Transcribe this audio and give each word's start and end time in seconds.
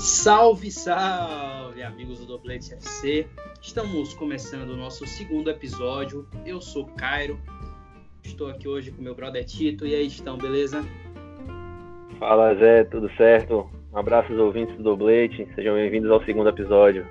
Salve, 0.00 0.70
salve, 0.70 1.82
amigos 1.82 2.20
do 2.20 2.24
Doblete 2.24 2.72
FC. 2.72 3.28
Estamos 3.60 4.14
começando 4.14 4.70
o 4.70 4.76
nosso 4.76 5.06
segundo 5.06 5.50
episódio. 5.50 6.26
Eu 6.46 6.58
sou 6.58 6.86
Cairo. 6.86 7.38
Estou 8.24 8.48
aqui 8.48 8.66
hoje 8.66 8.90
com 8.92 9.02
meu 9.02 9.14
brother 9.14 9.44
Tito. 9.44 9.86
E 9.86 9.94
aí, 9.94 10.06
estão, 10.06 10.38
beleza? 10.38 10.82
Fala, 12.18 12.54
Zé, 12.54 12.84
tudo 12.84 13.10
certo? 13.14 13.68
Um 13.92 13.98
abraço 13.98 14.32
aos 14.32 14.40
ouvintes 14.40 14.74
do 14.78 14.84
Doblete. 14.84 15.46
Sejam 15.54 15.74
bem-vindos 15.74 16.10
ao 16.10 16.24
segundo 16.24 16.48
episódio. 16.48 17.06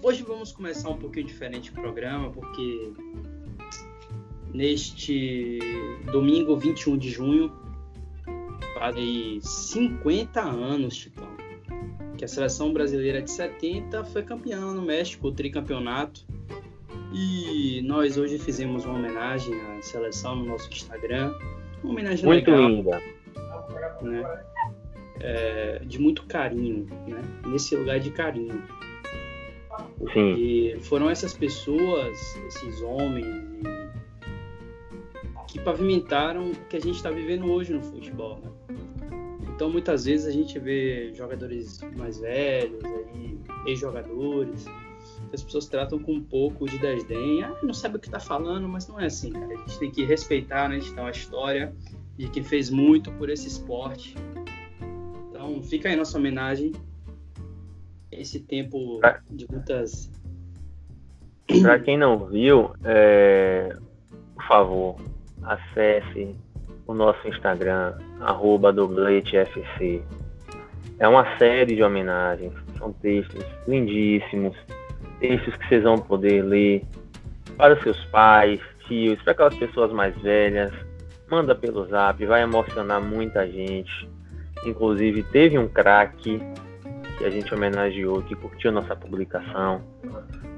Hoje 0.00 0.22
vamos 0.22 0.52
começar 0.52 0.90
um 0.90 0.96
pouquinho 0.96 1.26
diferente 1.26 1.72
o 1.72 1.74
programa, 1.74 2.30
porque 2.30 2.92
neste 4.52 5.58
domingo 6.12 6.56
21 6.56 6.96
de 6.96 7.10
junho 7.10 7.52
fazem 8.78 9.40
50 9.40 10.40
anos, 10.40 10.96
Titão, 10.96 11.33
que 12.24 12.26
a 12.26 12.28
seleção 12.28 12.72
brasileira 12.72 13.20
de 13.20 13.30
70 13.30 14.02
foi 14.04 14.22
campeã 14.22 14.58
no 14.58 14.82
México, 14.82 15.28
o 15.28 15.32
tricampeonato. 15.32 16.24
E 17.12 17.82
nós 17.84 18.16
hoje 18.16 18.38
fizemos 18.38 18.84
uma 18.84 18.94
homenagem 18.94 19.54
à 19.60 19.82
seleção 19.82 20.36
no 20.36 20.46
nosso 20.46 20.68
Instagram. 20.70 21.34
Uma 21.82 21.92
homenagem 21.92 22.24
muito 22.24 22.50
legal, 22.50 22.68
linda. 22.68 23.02
Né? 24.02 24.44
É, 25.20 25.82
de 25.84 26.00
muito 26.00 26.24
carinho, 26.24 26.86
né? 27.06 27.22
Nesse 27.46 27.76
lugar 27.76 28.00
de 28.00 28.10
carinho. 28.10 28.62
Sim. 30.12 30.34
E 30.34 30.80
foram 30.80 31.08
essas 31.10 31.34
pessoas, 31.34 32.18
esses 32.48 32.80
homens, 32.82 33.26
que 35.46 35.60
pavimentaram 35.60 36.50
o 36.50 36.54
que 36.68 36.76
a 36.76 36.80
gente 36.80 36.96
está 36.96 37.10
vivendo 37.10 37.50
hoje 37.52 37.72
no 37.72 37.82
futebol. 37.82 38.40
Né? 38.42 38.50
Então, 39.54 39.70
muitas 39.70 40.04
vezes 40.04 40.26
a 40.26 40.32
gente 40.32 40.58
vê 40.58 41.12
jogadores 41.14 41.80
mais 41.96 42.18
velhos, 42.18 42.84
aí, 42.84 43.38
ex-jogadores, 43.66 44.64
que 44.64 45.34
as 45.34 45.44
pessoas 45.44 45.66
tratam 45.66 45.98
com 45.98 46.14
um 46.14 46.22
pouco 46.22 46.66
de 46.66 46.76
desdém. 46.78 47.44
Ah, 47.44 47.56
não 47.62 47.72
sabe 47.72 47.96
o 47.96 48.00
que 48.00 48.08
está 48.08 48.18
falando, 48.18 48.68
mas 48.68 48.88
não 48.88 48.98
é 48.98 49.06
assim, 49.06 49.32
cara. 49.32 49.46
A 49.46 49.56
gente 49.56 49.78
tem 49.78 49.90
que 49.92 50.04
respeitar, 50.04 50.68
né? 50.68 50.76
A 50.76 50.78
gente 50.80 50.92
tem 50.92 51.04
uma 51.04 51.10
história 51.10 51.72
de 52.16 52.28
quem 52.30 52.42
fez 52.42 52.68
muito 52.68 53.12
por 53.12 53.30
esse 53.30 53.46
esporte. 53.46 54.16
Então, 55.30 55.62
fica 55.62 55.88
aí 55.88 55.94
nossa 55.94 56.18
homenagem 56.18 56.72
esse 58.10 58.40
tempo 58.40 59.00
de 59.30 59.46
muitas. 59.48 60.10
Para 61.62 61.78
quem 61.78 61.96
não 61.96 62.26
viu, 62.26 62.74
é... 62.82 63.76
por 64.34 64.44
favor, 64.48 64.96
acesse 65.42 66.34
o 66.86 66.94
nosso 66.94 67.26
Instagram, 67.28 67.94
dobletefc. 68.74 70.02
É 70.98 71.08
uma 71.08 71.36
série 71.38 71.74
de 71.74 71.82
homenagens, 71.82 72.52
são 72.78 72.92
textos 72.92 73.44
lindíssimos, 73.66 74.56
textos 75.18 75.56
que 75.56 75.68
vocês 75.68 75.82
vão 75.82 75.98
poder 75.98 76.42
ler 76.42 76.84
para 77.56 77.74
os 77.74 77.82
seus 77.82 78.02
pais, 78.06 78.60
tios, 78.86 79.20
para 79.22 79.32
aquelas 79.32 79.56
pessoas 79.56 79.92
mais 79.92 80.16
velhas. 80.22 80.72
Manda 81.30 81.54
pelo 81.54 81.86
zap, 81.86 82.24
vai 82.26 82.42
emocionar 82.42 83.00
muita 83.02 83.46
gente. 83.46 84.08
Inclusive, 84.64 85.22
teve 85.24 85.58
um 85.58 85.68
craque 85.68 86.40
que 87.18 87.24
a 87.24 87.30
gente 87.30 87.52
homenageou, 87.54 88.22
que 88.22 88.34
curtiu 88.34 88.72
nossa 88.72 88.94
publicação. 88.94 89.82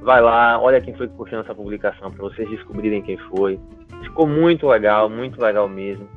Vai 0.07 0.23
lá, 0.23 0.57
olha 0.63 0.81
quem 0.81 0.95
foi 0.95 1.09
que 1.09 1.17
curtiu 1.17 1.39
nossa 1.39 1.53
publicação 1.53 2.13
para 2.13 2.23
vocês 2.23 2.49
descobrirem 2.49 3.03
quem 3.03 3.17
foi. 3.17 3.59
Ficou 4.05 4.25
muito 4.25 4.69
legal, 4.69 5.11
muito 5.11 5.41
legal 5.41 5.69
mesmo. 5.69 6.09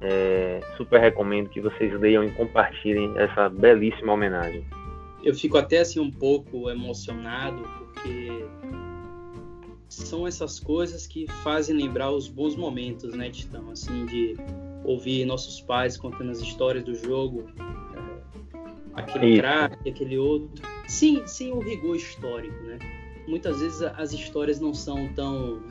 É, 0.00 0.62
super 0.78 0.98
recomendo 0.98 1.50
que 1.50 1.60
vocês 1.60 1.92
leiam 2.00 2.24
e 2.24 2.30
compartilhem 2.30 3.12
essa 3.18 3.50
belíssima 3.50 4.14
homenagem. 4.14 4.64
Eu 5.22 5.34
fico 5.34 5.58
até 5.58 5.80
assim 5.80 6.00
um 6.00 6.10
pouco 6.10 6.70
emocionado 6.70 7.60
porque 7.60 8.42
são 9.86 10.26
essas 10.26 10.58
coisas 10.58 11.06
que 11.06 11.26
fazem 11.42 11.76
lembrar 11.76 12.10
os 12.10 12.26
bons 12.26 12.56
momentos, 12.56 13.12
né, 13.12 13.28
Titão? 13.28 13.70
Assim, 13.70 14.06
de 14.06 14.34
ouvir 14.82 15.26
nossos 15.26 15.60
pais 15.60 15.98
contando 15.98 16.30
as 16.30 16.40
histórias 16.40 16.84
do 16.84 16.94
jogo, 16.94 17.50
aquele 18.94 19.36
craque, 19.36 19.90
aquele 19.90 20.16
outro, 20.16 20.66
sim, 20.88 21.22
sem 21.26 21.52
o 21.52 21.58
rigor 21.58 21.96
histórico, 21.96 22.58
né? 22.62 22.78
Muitas 23.26 23.60
vezes 23.60 23.82
as 23.82 24.12
histórias 24.12 24.60
não 24.60 24.74
são 24.74 25.08
tão 25.14 25.62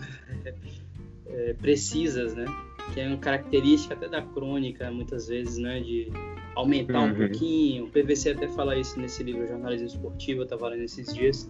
é, 1.28 1.54
precisas, 1.54 2.34
né? 2.36 2.46
Que 2.94 3.02
é 3.02 3.08
uma 3.08 3.18
característica 3.18 3.94
até 3.94 4.08
da 4.08 4.22
crônica, 4.22 4.90
muitas 4.92 5.28
vezes, 5.28 5.58
né? 5.58 5.80
De 5.80 6.12
aumentar 6.56 7.02
uhum. 7.02 7.12
um 7.12 7.16
pouquinho. 7.16 7.86
O 7.86 7.90
PVC 7.90 8.32
até 8.32 8.48
fala 8.48 8.78
isso 8.78 9.00
nesse 9.00 9.24
livro 9.24 9.48
Jornalismo 9.48 9.88
Esportivo, 9.88 10.42
eu 10.42 10.44
estava 10.44 10.68
lendo 10.70 10.84
esses 10.84 11.14
dias. 11.14 11.50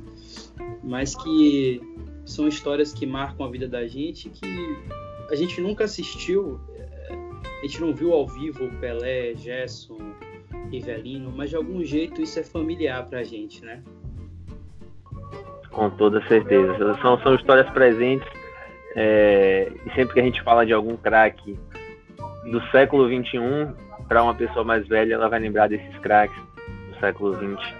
Mas 0.84 1.16
que 1.16 1.82
são 2.26 2.48
histórias 2.48 2.94
que 2.94 3.06
marcam 3.06 3.46
a 3.46 3.50
vida 3.50 3.68
da 3.68 3.88
gente, 3.88 4.30
que 4.30 4.48
a 5.32 5.36
gente 5.36 5.60
nunca 5.62 5.86
assistiu, 5.86 6.60
é, 6.76 7.08
a 7.60 7.66
gente 7.66 7.82
não 7.82 7.94
viu 7.94 8.14
ao 8.14 8.28
vivo 8.28 8.66
o 8.66 8.80
Pelé, 8.80 9.36
Gerson, 9.36 9.98
Rivelino, 10.72 11.32
mas 11.32 11.50
de 11.50 11.56
algum 11.56 11.84
jeito 11.84 12.22
isso 12.22 12.40
é 12.40 12.44
familiar 12.44 13.08
pra 13.08 13.24
gente, 13.24 13.64
né? 13.64 13.84
Com 15.72 15.90
toda 15.92 16.26
certeza. 16.28 16.98
São, 17.02 17.20
são 17.22 17.36
histórias 17.36 17.70
presentes 17.72 18.28
é, 18.96 19.72
e 19.86 19.94
sempre 19.94 20.14
que 20.14 20.20
a 20.20 20.24
gente 20.24 20.42
fala 20.42 20.66
de 20.66 20.74
algum 20.74 20.98
craque 20.98 21.58
do 22.52 22.62
século 22.72 23.08
XXI, 23.08 23.74
para 24.08 24.24
uma 24.24 24.34
pessoa 24.34 24.64
mais 24.66 24.88
velha, 24.88 25.14
ela 25.14 25.30
vai 25.30 25.40
lembrar 25.40 25.68
desses 25.68 25.96
craques 26.00 26.38
do 26.90 27.00
século 27.00 27.36
XX. 27.36 27.74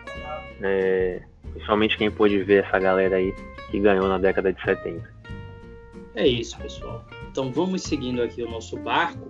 É, 0.62 1.22
principalmente 1.52 1.98
quem 1.98 2.12
pôde 2.12 2.44
ver 2.44 2.64
essa 2.64 2.78
galera 2.78 3.16
aí 3.16 3.34
que 3.72 3.80
ganhou 3.80 4.08
na 4.08 4.18
década 4.18 4.54
de 4.54 4.62
70. 4.64 5.10
É 6.16 6.28
isso, 6.28 6.58
pessoal. 6.58 7.04
Então 7.32 7.52
vamos 7.52 7.84
seguindo 7.84 8.22
aqui 8.22 8.44
o 8.44 8.50
nosso 8.50 8.78
barco 8.78 9.30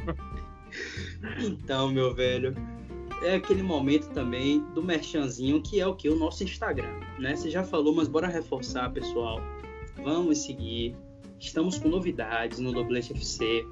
então, 1.41 1.91
meu 1.91 2.15
velho, 2.15 2.55
é 3.23 3.35
aquele 3.35 3.63
momento 3.63 4.09
também 4.11 4.61
do 4.75 4.83
merchanzinho, 4.83 5.61
que 5.63 5.81
é 5.81 5.87
o 5.87 5.95
que? 5.95 6.09
O 6.09 6.17
nosso 6.17 6.45
Instagram, 6.45 7.01
né? 7.19 7.35
Você 7.35 7.51
já 7.51 7.65
falou, 7.65 7.95
mas 7.95 8.09
bora 8.09 8.27
reforçar, 8.27 8.91
pessoal. 8.93 9.41
Vamos 10.03 10.39
seguir. 10.39 10.95
Estamos 11.39 11.79
com 11.79 11.89
novidades 11.89 12.59
no 12.59 12.73
Doblete 12.73 13.13
FC. 13.13 13.67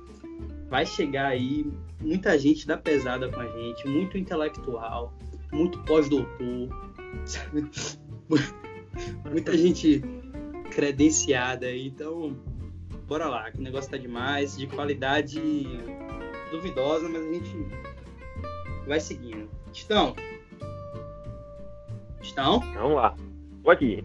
Vai 0.68 0.86
chegar 0.86 1.28
aí 1.28 1.66
muita 2.00 2.38
gente 2.38 2.66
da 2.66 2.76
pesada 2.76 3.28
com 3.30 3.40
a 3.40 3.46
gente, 3.46 3.86
muito 3.86 4.18
intelectual, 4.18 5.14
muito 5.52 5.78
pós-doutor, 5.84 6.28
muita 9.30 9.56
gente 9.56 10.02
credenciada. 10.70 11.74
Então, 11.74 12.36
bora 13.06 13.28
lá, 13.28 13.50
que 13.50 13.58
o 13.58 13.62
negócio 13.62 13.90
tá 13.90 13.96
demais, 13.96 14.56
de 14.56 14.66
qualidade 14.66 15.40
duvidosa, 16.50 17.08
mas 17.08 17.22
a 17.22 17.32
gente 17.32 17.93
vai 18.86 19.00
seguindo. 19.00 19.48
Estão? 19.72 20.14
Estão? 22.22 22.60
Vamos 22.74 22.96
lá. 22.96 23.14
Tô 23.62 23.70
aqui. 23.70 24.04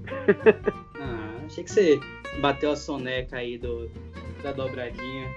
ah, 1.00 1.46
achei 1.46 1.64
que 1.64 1.72
você 1.72 2.00
bateu 2.42 2.72
a 2.72 2.76
soneca 2.76 3.38
aí 3.38 3.58
do, 3.58 3.90
da 4.42 4.52
dobradinha. 4.52 5.28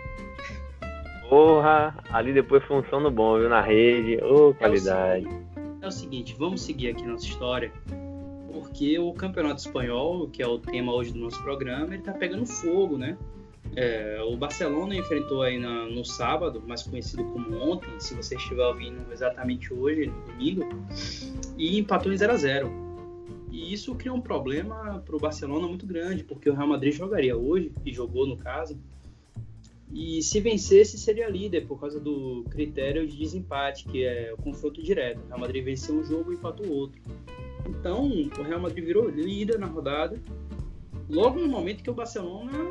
Porra, 1.29 1.97
ali 2.11 2.33
depois 2.33 2.63
funciona 2.65 3.11
bom, 3.11 3.39
viu? 3.39 3.49
Na 3.49 3.61
rede. 3.61 4.23
Ô, 4.23 4.49
oh, 4.49 4.55
qualidade. 4.55 5.25
É 5.25 5.29
o, 5.29 5.31
seguinte, 5.31 5.79
é 5.81 5.87
o 5.87 5.91
seguinte, 5.91 6.37
vamos 6.39 6.63
seguir 6.63 6.89
aqui 6.89 7.07
nossa 7.07 7.25
história. 7.25 7.73
Porque 8.53 8.99
o 8.99 9.13
Campeonato 9.15 9.61
Espanhol, 9.61 10.29
que 10.29 10.43
é 10.43 10.47
o 10.47 10.59
tema 10.59 10.93
hoje 10.93 11.13
do 11.13 11.19
nosso 11.19 11.43
programa, 11.43 11.95
ele 11.95 12.03
tá 12.03 12.13
pegando 12.13 12.47
fogo, 12.47 12.99
né? 12.99 13.17
É, 13.75 14.21
o 14.23 14.37
Barcelona 14.37 14.95
enfrentou 14.95 15.43
aí 15.43 15.59
na, 15.59 15.87
no 15.87 16.05
sábado, 16.05 16.63
mais 16.67 16.83
conhecido 16.83 17.25
como 17.25 17.57
ontem, 17.57 17.89
se 17.99 18.15
você 18.15 18.37
estiver 18.37 18.67
ouvindo 18.67 19.11
exatamente 19.11 19.73
hoje, 19.73 20.07
no 20.07 20.21
domingo, 20.23 20.69
e 21.57 21.79
empatou 21.79 22.13
em 22.13 22.17
0 22.17 22.33
a 22.33 22.37
0 22.37 22.71
E 23.51 23.73
isso 23.73 23.95
criou 23.95 24.17
um 24.17 24.21
problema 24.21 25.03
para 25.05 25.17
o 25.17 25.19
Barcelona 25.19 25.67
muito 25.67 25.87
grande, 25.87 26.23
porque 26.23 26.51
o 26.51 26.55
Real 26.55 26.69
Madrid 26.69 26.93
jogaria 26.93 27.37
hoje, 27.37 27.73
e 27.85 27.93
jogou 27.95 28.27
no 28.27 28.37
caso, 28.37 28.79
e 29.91 30.23
se 30.23 30.41
vencesse 30.41 30.99
seria 30.99 31.29
líder 31.29 31.67
por 31.67 31.79
causa 31.79 32.01
do 32.01 32.45
critério 32.51 33.07
de 33.07 33.17
desempate, 33.17 33.85
que 33.85 34.05
é 34.05 34.33
o 34.33 34.37
confronto 34.39 34.83
direto. 34.83 35.21
O 35.25 35.29
Real 35.29 35.39
Madrid 35.39 35.65
venceu 35.65 35.95
um 35.95 36.05
jogo 36.05 36.33
e 36.33 36.35
empatou 36.35 36.67
o 36.67 36.73
outro. 36.73 37.01
Então, 37.69 38.07
o 38.07 38.43
Real 38.43 38.61
Madrid 38.61 38.85
virou 38.85 39.09
líder 39.09 39.59
na 39.59 39.67
rodada, 39.67 40.19
logo 41.09 41.39
no 41.39 41.47
momento 41.47 41.83
que 41.83 41.91
o 41.91 41.95
Barcelona 41.95 42.71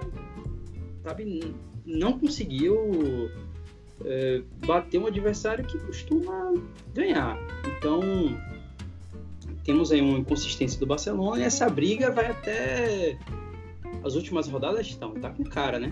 sabe, 1.03 1.53
não 1.85 2.17
conseguiu 2.17 3.29
é, 4.05 4.41
bater 4.65 4.99
um 4.99 5.07
adversário 5.07 5.63
que 5.65 5.77
costuma 5.79 6.53
ganhar. 6.93 7.37
Então, 7.77 8.01
temos 9.63 9.91
aí 9.91 10.01
uma 10.01 10.19
inconsistência 10.19 10.79
do 10.79 10.85
Barcelona 10.85 11.41
e 11.41 11.45
essa 11.45 11.69
briga 11.69 12.11
vai 12.11 12.27
até 12.27 13.17
as 14.03 14.15
últimas 14.15 14.47
rodadas 14.47 14.87
estão, 14.87 15.13
tá 15.13 15.29
com 15.29 15.43
cara, 15.43 15.79
né? 15.79 15.91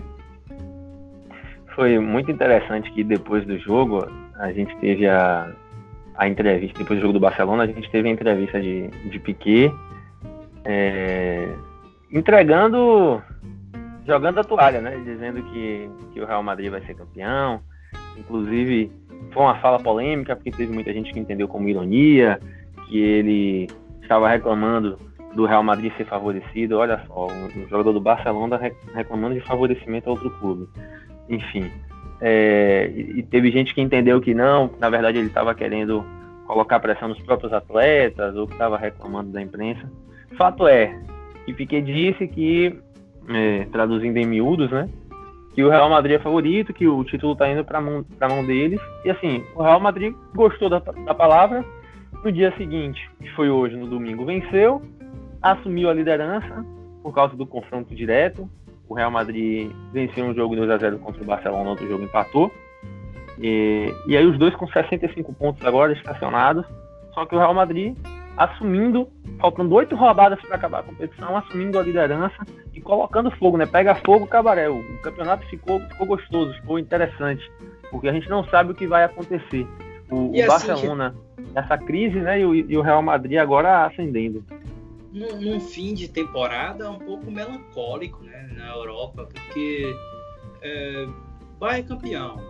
Foi 1.74 1.98
muito 1.98 2.30
interessante 2.30 2.90
que 2.92 3.04
depois 3.04 3.46
do 3.46 3.58
jogo 3.58 4.04
a 4.34 4.52
gente 4.52 4.74
teve 4.78 5.06
a, 5.06 5.54
a 6.16 6.28
entrevista, 6.28 6.78
depois 6.78 6.98
do 6.98 7.02
jogo 7.02 7.12
do 7.12 7.20
Barcelona, 7.20 7.62
a 7.62 7.66
gente 7.66 7.88
teve 7.90 8.08
a 8.08 8.12
entrevista 8.12 8.60
de, 8.60 8.88
de 8.88 9.18
Piquet 9.20 9.72
é, 10.64 11.54
entregando 12.10 13.22
jogando 14.06 14.38
a 14.38 14.44
toalha, 14.44 14.80
né? 14.80 15.00
Dizendo 15.04 15.42
que, 15.42 15.90
que 16.12 16.20
o 16.20 16.26
Real 16.26 16.42
Madrid 16.42 16.70
vai 16.70 16.80
ser 16.82 16.94
campeão. 16.94 17.60
Inclusive, 18.16 18.92
foi 19.32 19.42
uma 19.42 19.56
fala 19.56 19.78
polêmica, 19.78 20.34
porque 20.34 20.50
teve 20.50 20.72
muita 20.72 20.92
gente 20.92 21.12
que 21.12 21.18
entendeu 21.18 21.48
como 21.48 21.68
ironia, 21.68 22.40
que 22.88 22.98
ele 22.98 23.68
estava 24.02 24.28
reclamando 24.28 24.98
do 25.34 25.46
Real 25.46 25.62
Madrid 25.62 25.92
ser 25.96 26.06
favorecido. 26.06 26.78
Olha 26.78 27.02
só, 27.06 27.26
um 27.26 27.68
jogador 27.68 27.92
do 27.92 28.00
Barcelona 28.00 28.60
reclamando 28.92 29.34
de 29.34 29.40
favorecimento 29.40 30.08
a 30.08 30.12
outro 30.12 30.30
clube. 30.38 30.68
Enfim. 31.28 31.70
É, 32.20 32.90
e 32.94 33.22
teve 33.22 33.50
gente 33.50 33.74
que 33.74 33.80
entendeu 33.80 34.20
que 34.20 34.34
não, 34.34 34.70
na 34.78 34.90
verdade 34.90 35.16
ele 35.16 35.28
estava 35.28 35.54
querendo 35.54 36.04
colocar 36.46 36.78
pressão 36.80 37.08
nos 37.08 37.20
próprios 37.22 37.52
atletas, 37.52 38.36
ou 38.36 38.46
que 38.46 38.52
estava 38.52 38.76
reclamando 38.76 39.30
da 39.30 39.40
imprensa. 39.40 39.90
Fato 40.36 40.66
é 40.66 40.98
que 41.46 41.54
Piquet 41.54 41.80
disse 41.80 42.26
que 42.26 42.76
é, 43.30 43.66
traduzindo 43.66 44.16
em 44.16 44.26
miúdos, 44.26 44.70
né? 44.70 44.88
Que 45.54 45.64
o 45.64 45.68
Real 45.68 45.90
Madrid 45.90 46.16
é 46.16 46.18
favorito, 46.18 46.72
que 46.72 46.86
o 46.86 47.02
título 47.04 47.34
tá 47.34 47.50
indo 47.50 47.64
para 47.64 47.80
mão, 47.80 48.04
mão 48.20 48.46
deles. 48.46 48.80
E 49.04 49.10
assim, 49.10 49.44
o 49.54 49.62
Real 49.62 49.80
Madrid 49.80 50.14
gostou 50.34 50.68
da, 50.68 50.78
da 50.78 51.14
palavra. 51.14 51.64
No 52.24 52.30
dia 52.30 52.54
seguinte, 52.56 53.10
que 53.18 53.30
foi 53.30 53.48
hoje, 53.48 53.76
no 53.76 53.86
domingo, 53.86 54.26
venceu, 54.26 54.82
assumiu 55.40 55.88
a 55.88 55.94
liderança 55.94 56.64
por 57.02 57.14
causa 57.14 57.34
do 57.34 57.46
confronto 57.46 57.94
direto. 57.94 58.48
O 58.88 58.94
Real 58.94 59.10
Madrid 59.10 59.70
venceu 59.92 60.26
um 60.26 60.34
jogo 60.34 60.54
2 60.54 60.70
a 60.70 60.76
0 60.76 60.98
contra 60.98 61.22
o 61.22 61.26
Barcelona, 61.26 61.70
outro 61.70 61.88
jogo 61.88 62.04
empatou. 62.04 62.52
E, 63.38 63.92
e 64.06 64.16
aí 64.16 64.26
os 64.26 64.38
dois 64.38 64.54
com 64.54 64.66
65 64.66 65.32
pontos 65.32 65.64
agora 65.64 65.92
estacionados. 65.92 66.66
Só 67.14 67.24
que 67.24 67.34
o 67.34 67.38
Real 67.38 67.54
Madrid 67.54 67.96
assumindo, 68.40 69.06
faltando 69.38 69.74
oito 69.74 69.94
rodadas 69.94 70.40
para 70.40 70.56
acabar 70.56 70.78
a 70.78 70.82
competição, 70.82 71.36
assumindo 71.36 71.78
a 71.78 71.82
liderança 71.82 72.38
e 72.72 72.80
colocando 72.80 73.30
fogo, 73.32 73.58
né? 73.58 73.66
Pega 73.66 73.94
fogo, 73.96 74.26
cabaré. 74.26 74.70
O 74.70 74.82
campeonato 75.02 75.46
ficou, 75.48 75.78
ficou 75.80 76.06
gostoso, 76.06 76.54
ficou 76.54 76.78
interessante, 76.78 77.42
porque 77.90 78.08
a 78.08 78.12
gente 78.14 78.30
não 78.30 78.42
sabe 78.44 78.72
o 78.72 78.74
que 78.74 78.86
vai 78.86 79.04
acontecer. 79.04 79.66
O, 80.10 80.30
o 80.30 80.30
assim, 80.30 80.46
Barcelona 80.46 81.14
nessa 81.52 81.76
crise, 81.76 82.18
né? 82.18 82.40
E 82.40 82.46
o, 82.46 82.54
e 82.54 82.76
o, 82.78 82.80
Real 82.80 83.02
Madrid 83.02 83.36
agora 83.36 83.84
ascendendo. 83.84 84.42
Num, 85.12 85.38
num, 85.38 85.60
fim 85.60 85.92
de 85.92 86.08
temporada 86.08 86.90
um 86.90 86.98
pouco 86.98 87.30
melancólico, 87.30 88.24
né? 88.24 88.48
Na 88.56 88.70
Europa, 88.70 89.28
porque 89.30 89.94
é, 90.62 91.06
Bayern 91.58 91.86
campeão, 91.86 92.40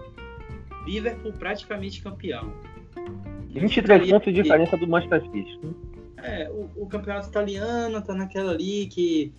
Liverpool 0.86 1.32
praticamente 1.32 2.00
campeão 2.00 2.52
23 3.58 4.10
pontos 4.10 4.32
de 4.32 4.42
diferença 4.42 4.76
do 4.76 4.86
Manchester 4.86 5.22
City. 5.30 5.58
É, 6.18 6.50
o, 6.50 6.82
o, 6.82 6.86
campeonato 6.86 7.28
italiano 7.28 8.00
tá 8.02 8.14
naquela 8.14 8.52
ali 8.52 8.86
que 8.86 9.32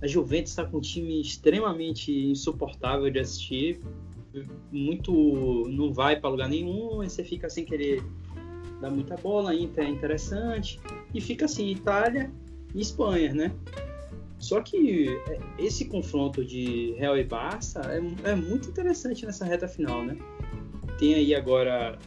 a 0.00 0.06
Juventus 0.06 0.50
está 0.50 0.64
com 0.64 0.78
um 0.78 0.80
time 0.80 1.20
extremamente 1.20 2.12
insuportável 2.12 3.10
de 3.10 3.18
assistir. 3.18 3.80
Muito. 4.70 5.68
não 5.68 5.92
vai 5.92 6.14
para 6.16 6.30
lugar 6.30 6.48
nenhum, 6.48 7.02
e 7.02 7.10
você 7.10 7.24
fica 7.24 7.48
sem 7.50 7.64
querer 7.64 8.02
dar 8.80 8.90
muita 8.90 9.16
bola, 9.16 9.54
Inter 9.54 9.84
é 9.84 9.88
interessante. 9.88 10.78
E 11.12 11.20
fica 11.20 11.46
assim, 11.46 11.68
Itália 11.70 12.30
e 12.74 12.80
Espanha, 12.80 13.34
né? 13.34 13.52
Só 14.38 14.60
que 14.60 15.08
é, 15.28 15.40
esse 15.58 15.86
confronto 15.86 16.44
de 16.44 16.94
Real 16.96 17.18
e 17.18 17.24
Barça 17.24 17.80
é, 17.90 18.30
é 18.30 18.34
muito 18.36 18.68
interessante 18.68 19.26
nessa 19.26 19.44
reta 19.44 19.66
final, 19.66 20.04
né? 20.04 20.16
Tem 20.98 21.14
aí 21.14 21.34
agora 21.34 21.98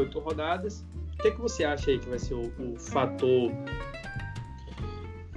oito 0.00 0.18
rodadas. 0.18 0.84
O 1.14 1.22
que, 1.22 1.28
é 1.28 1.30
que 1.30 1.40
você 1.40 1.64
acha 1.64 1.90
aí 1.90 1.98
que 1.98 2.08
vai 2.08 2.18
ser 2.18 2.34
o, 2.34 2.52
o 2.58 2.78
fator 2.78 3.52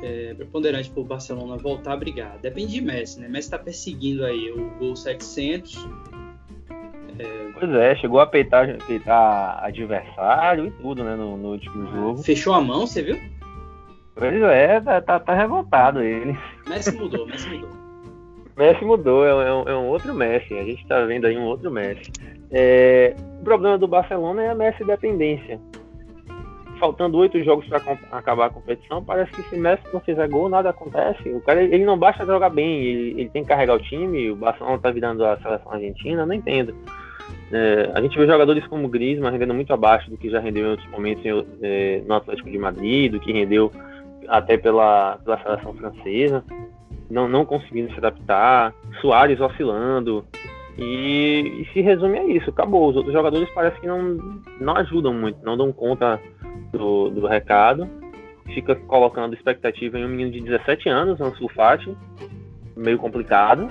é, 0.02 0.34
preponderante 0.34 0.90
para 0.90 1.02
o 1.02 1.06
Barcelona 1.06 1.58
voltar 1.58 1.94
a 1.94 1.98
brigar? 1.98 2.38
Depende 2.40 2.74
de 2.74 2.82
Messi, 2.82 3.20
né? 3.20 3.28
Messi 3.28 3.48
está 3.48 3.60
perseguindo 3.60 4.26
aí 4.26 4.52
o 4.52 4.70
gol 4.80 4.96
700. 4.96 5.88
É... 7.20 7.52
Pois 7.60 7.72
é, 7.72 7.96
chegou 7.96 8.20
a 8.20 8.28
peitar, 8.28 8.78
peitar 8.86 9.64
adversário 9.64 10.68
e 10.68 10.72
tudo, 10.72 11.04
né, 11.04 11.16
no, 11.16 11.38
no 11.38 11.52
último 11.54 11.92
jogo. 11.92 12.24
Fechou 12.24 12.54
a 12.54 12.62
mão, 12.62 12.86
você 12.86 13.02
viu? 13.02 13.20
Pois 14.14 14.42
é, 14.42 14.82
tá, 14.82 15.02
tá, 15.02 15.20
tá 15.20 15.34
revoltado 15.36 16.02
ele. 16.02 16.38
Messi 16.68 16.92
mudou, 16.92 17.26
Messi 17.28 17.48
mudou. 17.50 17.77
Messi 18.58 18.84
mudou, 18.84 19.24
é 19.24 19.54
um, 19.54 19.70
é 19.70 19.78
um, 19.78 19.88
outro 19.88 20.14
Messi. 20.16 20.58
A 20.58 20.64
gente 20.64 20.86
tá 20.88 21.06
vendo 21.06 21.26
aí 21.26 21.38
um 21.38 21.46
outro 21.46 21.70
Messi. 21.70 22.12
É, 22.52 23.16
o 23.40 23.44
problema 23.44 23.78
do 23.78 23.88
Barcelona 23.88 24.44
é 24.44 24.50
a 24.50 24.56
Messi 24.56 24.84
dependência. 24.84 25.60
Faltando 26.80 27.18
oito 27.18 27.44
jogos 27.44 27.68
para 27.68 27.82
acabar 28.12 28.48
a 28.48 28.50
competição, 28.50 29.04
parece 29.04 29.32
que 29.32 29.44
se 29.44 29.58
Messi 29.58 29.84
não 29.94 30.00
fizer 30.00 30.28
gol, 30.28 30.50
nada 30.50 30.70
acontece. 30.70 31.30
O 31.30 31.42
cara 31.42 31.62
ele 31.62 31.86
não 31.86 31.98
basta 31.98 32.26
jogar 32.26 32.50
bem, 32.50 32.84
ele, 32.84 33.22
ele 33.22 33.30
tem 33.30 33.44
que 33.44 33.50
carregar 33.50 33.76
o 33.76 33.82
time. 33.82 34.32
O 34.32 34.36
Barcelona 34.36 34.80
tá 34.80 34.90
virando 34.90 35.24
a 35.24 35.38
seleção 35.38 35.72
argentina, 35.72 36.26
não 36.26 36.34
entendo. 36.34 36.74
É, 37.52 37.92
a 37.94 38.02
gente 38.02 38.18
vê 38.18 38.26
jogadores 38.26 38.66
como 38.68 38.90
Griezmann 38.90 39.32
rendendo 39.32 39.54
muito 39.54 39.72
abaixo 39.72 40.10
do 40.10 40.18
que 40.18 40.30
já 40.30 40.40
rendeu 40.40 40.66
em 40.66 40.72
outros 40.72 40.90
momentos 40.90 41.46
é, 41.62 42.02
no 42.06 42.16
Atlético 42.16 42.50
de 42.50 42.58
Madrid, 42.58 43.12
do 43.12 43.20
que 43.20 43.32
rendeu 43.32 43.72
até 44.28 44.58
pela, 44.58 45.18
pela 45.24 45.42
seleção 45.42 45.74
francesa, 45.74 46.44
não, 47.10 47.28
não 47.28 47.46
conseguindo 47.46 47.92
se 47.92 47.98
adaptar. 47.98 48.74
Soares 49.02 49.40
oscilando. 49.40 50.26
E, 50.78 51.62
e, 51.62 51.74
se 51.74 51.82
resume 51.82 52.20
a 52.20 52.26
isso, 52.26 52.50
acabou. 52.50 52.90
Os 52.90 52.96
outros 52.96 53.14
jogadores 53.14 53.50
parece 53.54 53.80
que 53.80 53.88
não, 53.88 54.44
não 54.60 54.76
ajudam 54.78 55.14
muito, 55.14 55.44
não 55.44 55.58
dão 55.58 55.72
conta 55.72 56.20
do, 56.72 57.10
do 57.10 57.26
recado. 57.26 57.88
Fica 58.54 58.76
colocando 58.76 59.34
expectativa 59.34 59.98
em 59.98 60.06
um 60.06 60.10
menino 60.10 60.32
de 60.32 60.42
17 60.42 60.88
anos, 60.88 61.20
um 61.20 61.34
sulfate, 61.36 61.96
meio 62.76 62.98
complicado. 62.98 63.70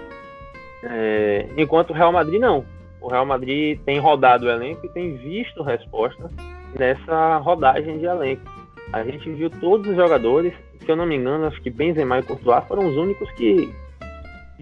É, 0.83 1.47
enquanto 1.57 1.91
o 1.91 1.95
Real 1.95 2.13
Madrid 2.13 2.41
não. 2.41 2.65
O 3.01 3.09
Real 3.09 3.25
Madrid 3.25 3.79
tem 3.85 3.99
rodado 3.99 4.47
o 4.47 4.51
elenco 4.51 4.85
e 4.85 4.89
tem 4.89 5.17
visto 5.17 5.63
resposta 5.63 6.29
nessa 6.77 7.39
rodagem 7.39 7.99
de 7.99 8.05
elenco. 8.05 8.56
A 8.93 9.03
gente 9.03 9.31
viu 9.31 9.51
todos 9.51 9.89
os 9.89 9.97
jogadores, 9.97 10.53
se 10.81 10.91
eu 10.91 10.97
não 10.97 11.07
me 11.07 11.17
engano, 11.17 11.47
acho 11.47 11.61
que 11.61 11.71
Benzema 11.71 12.19
e 12.19 12.23
Courtois 12.23 12.65
foram 12.67 12.89
os 12.89 12.97
únicos 12.97 13.31
que 13.33 13.73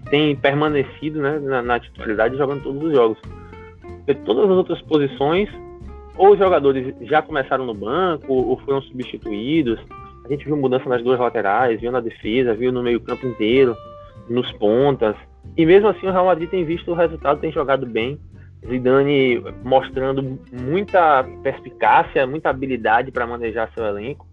tem 0.09 0.35
permanecido 0.35 1.21
né, 1.21 1.39
na, 1.39 1.61
na 1.61 1.79
titularidade 1.79 2.37
jogando 2.37 2.63
todos 2.63 2.83
os 2.83 2.93
jogos. 2.93 3.17
Porque 3.97 4.15
todas 4.15 4.45
as 4.45 4.57
outras 4.57 4.81
posições, 4.83 5.49
ou 6.17 6.33
os 6.33 6.39
jogadores 6.39 6.93
já 7.01 7.21
começaram 7.21 7.65
no 7.65 7.73
banco, 7.73 8.33
ou 8.33 8.57
foram 8.59 8.81
substituídos. 8.81 9.79
A 10.25 10.29
gente 10.29 10.45
viu 10.45 10.57
mudança 10.57 10.89
nas 10.89 11.03
duas 11.03 11.19
laterais, 11.19 11.79
viu 11.79 11.91
na 11.91 11.99
defesa, 11.99 12.53
viu 12.53 12.71
no 12.71 12.83
meio-campo 12.83 13.25
inteiro, 13.27 13.75
nos 14.29 14.51
pontas. 14.53 15.15
E 15.55 15.65
mesmo 15.65 15.87
assim 15.87 16.07
o 16.07 16.11
Real 16.11 16.25
Madrid 16.25 16.49
tem 16.49 16.65
visto 16.65 16.91
o 16.91 16.95
resultado, 16.95 17.39
tem 17.39 17.51
jogado 17.51 17.85
bem. 17.85 18.19
Zidane 18.67 19.41
mostrando 19.63 20.39
muita 20.51 21.23
perspicácia, 21.43 22.25
muita 22.25 22.49
habilidade 22.49 23.11
para 23.11 23.27
manejar 23.27 23.71
seu 23.73 23.85
elenco. 23.85 24.25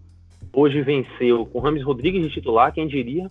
Hoje 0.51 0.81
venceu 0.81 1.45
com 1.45 1.59
Rames 1.59 1.83
Rodrigues 1.83 2.23
de 2.23 2.29
titular, 2.29 2.71
quem 2.71 2.87
diria? 2.87 3.29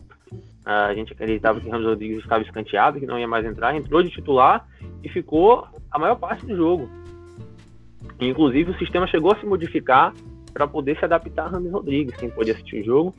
A 0.64 0.94
gente 0.94 1.12
acreditava 1.12 1.60
que 1.60 1.68
Ramos 1.68 1.86
Rodrigues 1.86 2.18
estava 2.18 2.42
escanteado, 2.42 3.00
que 3.00 3.06
não 3.06 3.18
ia 3.18 3.26
mais 3.26 3.44
entrar, 3.44 3.74
entrou 3.74 4.02
de 4.02 4.10
titular 4.10 4.66
e 5.02 5.08
ficou 5.08 5.66
a 5.90 5.98
maior 5.98 6.16
parte 6.16 6.46
do 6.46 6.56
jogo. 6.56 6.88
Inclusive, 8.20 8.70
o 8.70 8.78
sistema 8.78 9.06
chegou 9.06 9.32
a 9.32 9.36
se 9.36 9.46
modificar 9.46 10.14
para 10.52 10.66
poder 10.66 10.96
se 10.98 11.04
adaptar 11.04 11.46
a 11.46 11.48
Ramos 11.48 11.72
Rodrigues. 11.72 12.14
Quem 12.16 12.30
pôde 12.30 12.52
assistir 12.52 12.82
o 12.82 12.84
jogo 12.84 13.14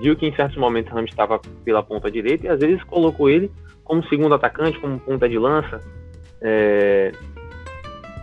viu 0.00 0.16
que 0.16 0.26
em 0.26 0.34
certos 0.34 0.56
momentos 0.56 0.92
Ramos 0.92 1.10
estava 1.10 1.40
pela 1.64 1.82
ponta 1.82 2.10
direita 2.10 2.46
e 2.46 2.48
às 2.48 2.58
vezes 2.58 2.82
colocou 2.84 3.28
ele 3.28 3.50
como 3.84 4.04
segundo 4.08 4.34
atacante, 4.34 4.78
como 4.80 4.98
ponta 4.98 5.28
de 5.28 5.38
lança. 5.38 5.80
É... 6.40 7.12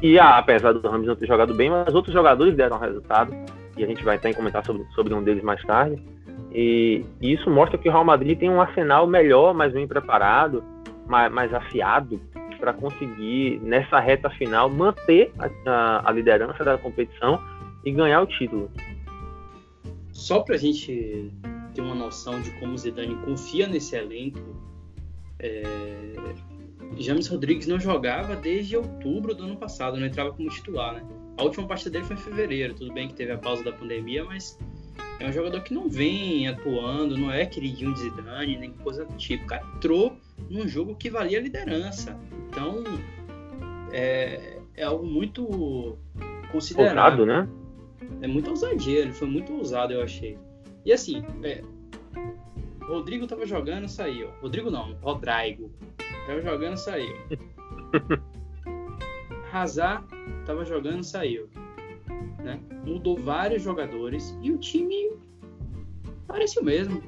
E 0.01 0.19
ah, 0.19 0.37
apesar 0.37 0.73
do 0.73 0.87
Ramos 0.87 1.07
não 1.07 1.15
ter 1.15 1.27
jogado 1.27 1.53
bem, 1.53 1.69
mas 1.69 1.93
outros 1.93 2.13
jogadores 2.13 2.55
deram 2.55 2.77
resultado 2.77 3.33
e 3.77 3.83
a 3.83 3.87
gente 3.87 4.03
vai 4.03 4.19
em 4.23 4.33
comentar 4.33 4.65
sobre, 4.65 4.85
sobre 4.93 5.13
um 5.13 5.23
deles 5.23 5.43
mais 5.43 5.61
tarde. 5.63 6.01
E, 6.51 7.03
e, 7.19 7.33
isso 7.33 7.49
mostra 7.49 7.77
que 7.77 7.89
o 7.89 7.91
Real 7.91 8.05
Madrid 8.05 8.37
tem 8.37 8.49
um 8.49 8.61
arsenal 8.61 9.05
melhor, 9.05 9.53
mais 9.53 9.73
bem 9.73 9.87
preparado, 9.87 10.63
mais, 11.05 11.31
mais 11.31 11.53
afiado 11.53 12.19
para 12.59 12.73
conseguir, 12.73 13.59
nessa 13.61 13.99
reta 13.99 14.29
final, 14.29 14.69
manter 14.69 15.31
a, 15.37 15.69
a, 15.69 16.09
a, 16.09 16.11
liderança 16.11 16.63
da 16.63 16.77
competição 16.77 17.39
e 17.83 17.91
ganhar 17.91 18.21
o 18.21 18.25
título. 18.25 18.71
Só 20.11 20.39
para 20.39 20.55
a 20.55 20.57
gente 20.57 21.31
ter 21.73 21.81
uma 21.81 21.93
noção 21.93 22.41
de 22.41 22.51
como 22.51 22.73
o 22.73 22.77
Zidane 22.77 23.15
confia 23.17 23.67
nesse 23.67 23.95
elenco, 23.95 24.39
é... 25.39 25.63
James 26.97 27.27
Rodrigues 27.27 27.67
não 27.67 27.79
jogava 27.79 28.35
desde 28.35 28.77
outubro 28.77 29.33
do 29.33 29.43
ano 29.43 29.57
passado, 29.57 29.97
não 29.97 30.05
entrava 30.05 30.31
como 30.31 30.49
titular, 30.49 30.93
né? 30.93 31.03
A 31.37 31.43
última 31.43 31.67
partida 31.67 31.91
dele 31.91 32.05
foi 32.05 32.15
em 32.15 32.19
fevereiro, 32.19 32.73
tudo 32.73 32.93
bem 32.93 33.07
que 33.07 33.13
teve 33.13 33.31
a 33.31 33.37
pausa 33.37 33.63
da 33.63 33.71
pandemia, 33.71 34.23
mas 34.23 34.57
é 35.19 35.27
um 35.27 35.31
jogador 35.31 35.61
que 35.61 35.73
não 35.73 35.89
vem 35.89 36.47
atuando, 36.47 37.17
não 37.17 37.31
é 37.31 37.45
queridinho 37.45 37.93
de 37.93 38.01
Zidane, 38.01 38.57
nem 38.57 38.71
coisa 38.71 39.05
do 39.05 39.15
tipo. 39.15 39.43
O 39.43 39.47
cara 39.47 39.65
entrou 39.75 40.17
num 40.49 40.67
jogo 40.67 40.95
que 40.95 41.09
valia 41.09 41.39
a 41.39 41.41
liderança. 41.41 42.17
Então, 42.49 42.83
é, 43.91 44.59
é 44.75 44.83
algo 44.83 45.05
muito 45.05 45.97
considerado. 46.51 47.19
Ousado, 47.19 47.25
né? 47.25 47.47
É 48.21 48.27
muito 48.27 48.49
ousadia, 48.49 48.99
ele 48.99 49.13
foi 49.13 49.27
muito 49.27 49.53
ousado, 49.53 49.93
eu 49.93 50.01
achei. 50.01 50.37
E 50.85 50.93
assim, 50.93 51.23
é, 51.43 51.61
Rodrigo 52.87 53.27
tava 53.27 53.45
jogando, 53.45 53.87
saiu. 53.87 54.29
Rodrigo 54.41 54.69
não, 54.69 54.93
Rodrigo. 55.01 55.71
Tava 56.27 56.41
jogando, 56.41 56.77
saiu. 56.77 57.15
Hazard 59.51 60.05
tava 60.45 60.65
jogando, 60.65 61.03
saiu 61.03 61.49
né? 62.45 62.59
Mudou 62.85 63.17
vários 63.17 63.63
jogadores 63.63 64.37
e 64.41 64.51
o 64.51 64.57
time 64.57 65.11
parece 66.27 66.59
o 66.59 66.63
mesmo. 66.63 67.01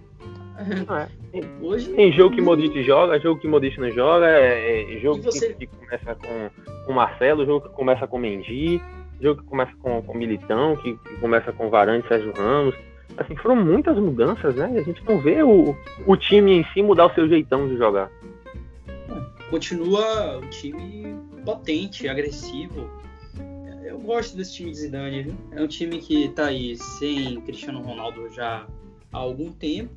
É. 0.57 1.07
Hoje, 1.62 1.93
tem 1.93 2.12
jogo 2.12 2.36
que 2.36 2.41
Modric 2.41 2.84
joga, 2.84 3.19
jogo 3.19 3.39
que 3.39 3.48
Modric 3.48 3.79
não 3.79 3.91
joga, 3.91 4.27
é, 4.27 4.96
é 4.96 5.00
jogo 5.00 5.22
você... 5.22 5.53
que, 5.53 5.67
começa 5.67 6.15
com, 6.15 6.50
com 6.86 6.93
Marcelo, 6.93 7.46
jogo 7.46 7.69
que 7.69 7.75
começa 7.75 8.07
com 8.07 8.17
Mendy, 8.17 8.81
jogo 9.22 9.41
que 9.41 9.48
começa 9.48 9.74
com, 9.79 10.01
com 10.01 10.17
Militão, 10.17 10.75
que, 10.77 10.98
que 10.98 11.15
começa 11.17 11.53
com 11.53 11.69
Varane 11.69 12.03
e 12.03 12.07
Sérgio 12.07 12.34
Ramos. 12.34 12.75
Assim, 13.15 13.35
foram 13.37 13.55
muitas 13.55 13.97
mudanças, 13.97 14.55
né? 14.55 14.65
A 14.65 14.81
gente 14.81 15.03
não 15.05 15.21
vê 15.21 15.41
o, 15.41 15.75
o 16.05 16.17
time 16.17 16.51
em 16.51 16.63
si 16.65 16.81
mudar 16.81 17.05
o 17.05 17.13
seu 17.13 17.27
jeitão 17.27 17.67
de 17.67 17.77
jogar. 17.77 18.11
Continua 19.49 20.37
o 20.39 20.49
time 20.49 21.15
potente, 21.45 22.07
agressivo, 22.09 22.89
eu 23.97 24.03
gosto 24.03 24.37
desse 24.37 24.53
time 24.53 24.69
de 24.69 24.77
Zidane, 24.77 25.23
viu? 25.23 25.35
É 25.51 25.63
um 25.63 25.67
time 25.67 25.97
que 25.99 26.29
tá 26.29 26.47
aí 26.47 26.77
sem 26.77 27.41
Cristiano 27.41 27.81
Ronaldo 27.81 28.29
já 28.29 28.67
há 29.11 29.17
algum 29.17 29.51
tempo. 29.51 29.95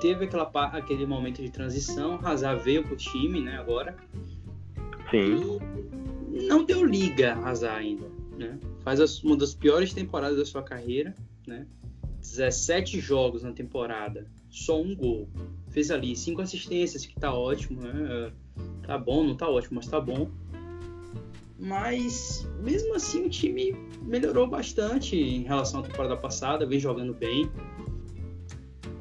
Teve 0.00 0.24
aquela, 0.24 0.48
aquele 0.72 1.04
momento 1.04 1.42
de 1.42 1.50
transição, 1.50 2.18
Hazard 2.24 2.62
veio 2.62 2.82
pro 2.82 2.96
time, 2.96 3.40
né, 3.40 3.58
agora. 3.58 3.94
Sim. 5.10 5.58
E 6.32 6.46
não 6.46 6.64
deu 6.64 6.84
liga 6.84 7.34
Hazard 7.34 7.78
ainda, 7.78 8.06
né? 8.38 8.58
Faz 8.82 9.22
uma 9.22 9.36
das 9.36 9.54
piores 9.54 9.92
temporadas 9.92 10.38
da 10.38 10.44
sua 10.46 10.62
carreira, 10.62 11.14
né? 11.46 11.66
17 12.20 13.00
jogos 13.00 13.42
na 13.42 13.52
temporada, 13.52 14.26
só 14.48 14.80
um 14.80 14.94
gol. 14.94 15.28
Fez 15.70 15.90
ali 15.90 16.14
cinco 16.14 16.42
assistências, 16.42 17.06
que 17.06 17.18
tá 17.18 17.32
ótimo, 17.34 17.80
né? 17.80 18.32
Tá 18.86 18.98
bom, 18.98 19.24
não 19.24 19.36
tá 19.36 19.48
ótimo, 19.48 19.76
mas 19.76 19.86
tá 19.86 20.00
bom 20.00 20.30
mas 21.60 22.48
mesmo 22.58 22.94
assim 22.94 23.26
o 23.26 23.28
time 23.28 23.76
melhorou 24.00 24.46
bastante 24.46 25.14
em 25.14 25.42
relação 25.42 25.80
à 25.80 25.82
temporada 25.82 26.16
passada, 26.16 26.64
vem 26.64 26.80
jogando 26.80 27.12
bem. 27.12 27.50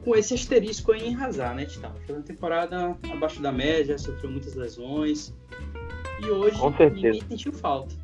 Com 0.04 0.16
esse 0.16 0.34
asterisco 0.34 0.92
aí 0.92 1.08
em 1.08 1.16
Hazard, 1.16 1.56
né, 1.56 1.66
Titão? 1.66 1.94
Foi 2.06 2.16
uma 2.16 2.24
temporada 2.24 2.98
abaixo 3.12 3.42
da 3.42 3.52
média, 3.52 3.98
sofreu 3.98 4.30
muitas 4.30 4.56
lesões. 4.56 5.34
E 6.22 6.26
hoje 6.26 6.60
ninguém 6.94 7.22
sentiu 7.22 7.54
falta. 7.54 7.96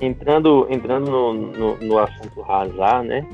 Entrando, 0.00 0.66
entrando 0.68 1.10
no, 1.10 1.32
no, 1.32 1.78
no 1.78 1.98
assunto 1.98 2.42
Hazard, 2.42 3.08
né? 3.08 3.26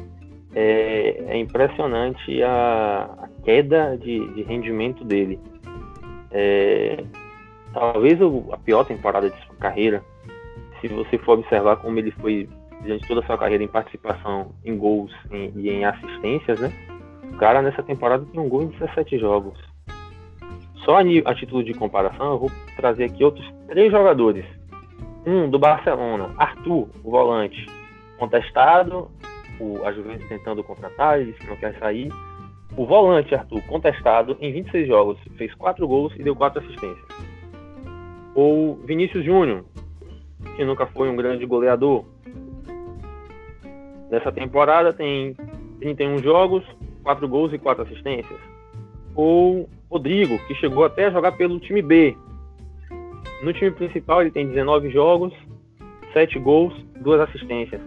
É, 0.54 1.24
é 1.28 1.38
impressionante 1.38 2.42
a, 2.42 3.08
a 3.22 3.28
queda 3.44 3.96
de, 3.96 4.26
de, 4.34 4.42
rendimento 4.42 5.02
dele. 5.04 5.40
É, 6.30 7.02
talvez 7.72 8.18
a 8.50 8.56
pior 8.58 8.84
temporada 8.84 9.30
de 9.30 9.46
sua 9.46 9.56
carreira 9.56 10.02
se 10.82 10.88
você 10.88 11.16
for 11.18 11.38
observar 11.38 11.76
como 11.76 11.98
ele 11.98 12.10
foi 12.10 12.48
durante 12.82 13.06
toda 13.06 13.20
a 13.20 13.24
sua 13.24 13.38
carreira 13.38 13.62
em 13.62 13.68
participação 13.68 14.52
em 14.64 14.76
gols 14.76 15.12
em, 15.30 15.52
e 15.56 15.70
em 15.70 15.84
assistências, 15.84 16.60
né? 16.60 16.72
O 17.32 17.36
cara 17.36 17.62
nessa 17.62 17.82
temporada 17.82 18.26
tem 18.26 18.40
um 18.40 18.48
gol 18.48 18.64
em 18.64 18.66
17 18.66 19.18
jogos. 19.18 19.58
Só 20.84 20.98
a, 20.98 21.00
a 21.00 21.34
título 21.34 21.62
de 21.62 21.72
comparação, 21.72 22.32
eu 22.32 22.38
vou 22.40 22.50
trazer 22.76 23.04
aqui 23.04 23.24
outros 23.24 23.48
três 23.68 23.90
jogadores. 23.90 24.44
Um 25.24 25.48
do 25.48 25.58
Barcelona, 25.58 26.34
Arthur, 26.36 26.88
o 27.04 27.10
volante, 27.10 27.64
contestado, 28.18 29.08
o, 29.62 29.84
a 29.84 29.92
Juventus 29.92 30.26
tentando 30.28 30.64
contratar, 30.64 31.20
ele 31.20 31.30
disse 31.30 31.44
que 31.44 31.50
não 31.50 31.56
quer 31.56 31.78
sair. 31.78 32.12
O 32.76 32.84
volante, 32.84 33.34
Arthur, 33.34 33.62
contestado, 33.62 34.36
em 34.40 34.52
26 34.52 34.88
jogos, 34.88 35.18
fez 35.36 35.54
4 35.54 35.86
gols 35.86 36.12
e 36.16 36.22
deu 36.22 36.34
4 36.34 36.60
assistências. 36.60 37.06
Ou 38.34 38.76
Vinícius 38.84 39.24
Júnior, 39.24 39.64
que 40.56 40.64
nunca 40.64 40.86
foi 40.86 41.08
um 41.08 41.16
grande 41.16 41.46
goleador. 41.46 42.04
Nessa 44.10 44.32
temporada 44.32 44.92
tem 44.92 45.36
31 45.80 46.18
jogos, 46.18 46.64
4 47.04 47.28
gols 47.28 47.52
e 47.52 47.58
4 47.58 47.84
assistências. 47.84 48.40
Ou 49.14 49.68
Rodrigo, 49.90 50.38
que 50.46 50.54
chegou 50.54 50.84
até 50.84 51.06
a 51.06 51.10
jogar 51.10 51.32
pelo 51.32 51.60
time 51.60 51.82
B. 51.82 52.16
No 53.42 53.52
time 53.52 53.70
principal 53.70 54.22
ele 54.22 54.30
tem 54.30 54.46
19 54.46 54.90
jogos, 54.90 55.34
7 56.14 56.38
gols, 56.38 56.74
2 57.00 57.20
assistências. 57.20 57.80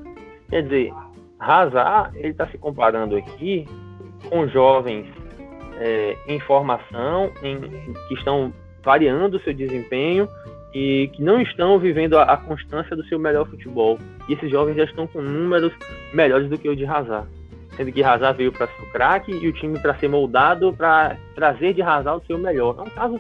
Quer 0.50 0.63
dizer, 0.63 0.94
Hazard, 1.45 2.17
ele 2.17 2.29
está 2.29 2.47
se 2.47 2.57
comparando 2.57 3.15
aqui 3.15 3.67
com 4.29 4.47
jovens 4.47 5.05
é, 5.79 6.17
em 6.27 6.39
formação, 6.39 7.31
em, 7.43 7.59
que 8.07 8.13
estão 8.15 8.51
variando 8.83 9.37
o 9.37 9.39
seu 9.41 9.53
desempenho 9.53 10.27
e 10.73 11.09
que 11.13 11.23
não 11.23 11.39
estão 11.39 11.77
vivendo 11.79 12.17
a, 12.17 12.23
a, 12.23 12.37
constância 12.37 12.95
do 12.95 13.05
seu 13.05 13.19
melhor 13.19 13.47
futebol. 13.47 13.97
E 14.27 14.33
esses 14.33 14.49
jovens 14.49 14.75
já 14.75 14.83
estão 14.83 15.07
com 15.07 15.21
números 15.21 15.71
melhores 16.13 16.49
do 16.49 16.57
que 16.57 16.67
o 16.67 16.75
de 16.75 16.85
Hazard. 16.85 17.27
Sendo 17.75 17.91
que 17.91 18.03
Hazard 18.03 18.37
veio 18.37 18.51
para 18.51 18.67
ser 18.67 18.81
o 18.81 18.91
craque 18.91 19.31
e 19.31 19.47
o 19.47 19.53
time 19.53 19.79
para 19.79 19.95
ser 19.95 20.07
moldado 20.07 20.73
para 20.73 21.17
trazer 21.35 21.73
de 21.73 21.81
Hazard 21.81 22.23
o 22.23 22.27
seu 22.27 22.37
melhor. 22.37 22.75
É 22.79 22.81
um 22.81 22.89
caso 22.89 23.19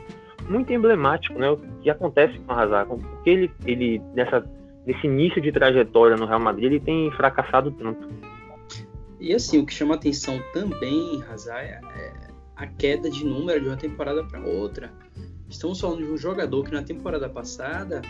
muito 0.49 0.71
emblemático, 0.71 1.37
né? 1.37 1.49
O 1.49 1.57
que 1.81 1.89
acontece 1.89 2.37
com 2.39 2.53
o 2.53 2.57
Hazard, 2.57 2.89
porque 2.89 3.29
ele, 3.29 3.51
ele 3.65 4.01
nessa, 4.13 4.45
nesse 4.85 5.07
início 5.07 5.41
de 5.41 5.51
trajetória 5.51 6.15
no 6.15 6.25
Real 6.25 6.39
Madrid, 6.39 6.65
ele 6.65 6.79
tem 6.79 7.11
fracassado 7.11 7.71
tanto. 7.71 8.07
E 9.19 9.33
assim, 9.33 9.59
o 9.59 9.65
que 9.65 9.73
chama 9.73 9.95
atenção 9.95 10.39
também 10.53 11.23
Hazard 11.29 11.67
é 11.97 12.25
a 12.55 12.67
queda 12.67 13.09
de 13.09 13.25
número 13.25 13.61
de 13.61 13.67
uma 13.67 13.77
temporada 13.77 14.23
para 14.23 14.39
outra. 14.41 14.91
Estamos 15.49 15.79
falando 15.79 16.05
de 16.05 16.11
um 16.11 16.17
jogador 16.17 16.63
que 16.63 16.71
na 16.71 16.83
temporada 16.83 17.29
passada 17.29 18.01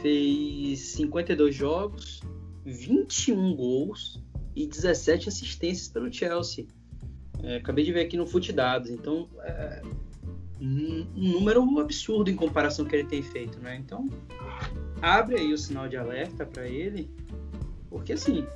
fez 0.00 0.80
52 0.80 1.54
jogos, 1.54 2.20
21 2.64 3.54
gols 3.54 4.22
e 4.54 4.66
17 4.66 5.28
assistências 5.28 5.88
pelo 5.88 6.12
Chelsea. 6.12 6.66
É, 7.42 7.56
acabei 7.56 7.84
de 7.84 7.92
ver 7.92 8.00
aqui 8.00 8.16
no 8.16 8.26
Fute 8.26 8.52
Dados, 8.52 8.90
então 8.90 9.28
é, 9.42 9.82
um, 10.64 11.06
número 11.14 11.78
absurdo 11.78 12.30
em 12.30 12.36
comparação 12.36 12.84
com 12.84 12.88
o 12.88 12.90
que 12.90 12.96
ele 12.96 13.08
tem 13.08 13.22
feito, 13.22 13.58
né? 13.60 13.76
Então 13.76 14.08
abre 15.02 15.36
aí 15.36 15.52
o 15.52 15.58
sinal 15.58 15.88
de 15.88 15.96
alerta 15.96 16.46
para 16.46 16.66
ele, 16.66 17.10
porque 17.90 18.12
assim 18.12 18.46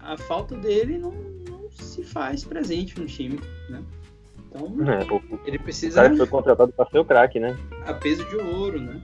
a 0.00 0.16
falta 0.16 0.56
dele 0.56 0.98
não, 0.98 1.12
não, 1.12 1.70
se 1.70 2.02
faz 2.02 2.44
presente 2.44 2.98
no 2.98 3.06
time, 3.06 3.38
né? 3.68 3.82
Então, 4.48 4.74
É, 4.90 5.04
o, 5.12 5.16
o 5.16 5.40
ele 5.44 5.58
precisa 5.58 5.96
cara 5.96 6.10
que 6.10 6.16
foi 6.16 6.26
contratado 6.26 6.72
para 6.72 6.88
ser 6.88 6.98
o 6.98 7.04
craque, 7.04 7.38
né? 7.38 7.56
a 7.84 7.92
peso 7.92 8.24
de 8.28 8.36
ouro, 8.36 8.80
né? 8.80 9.00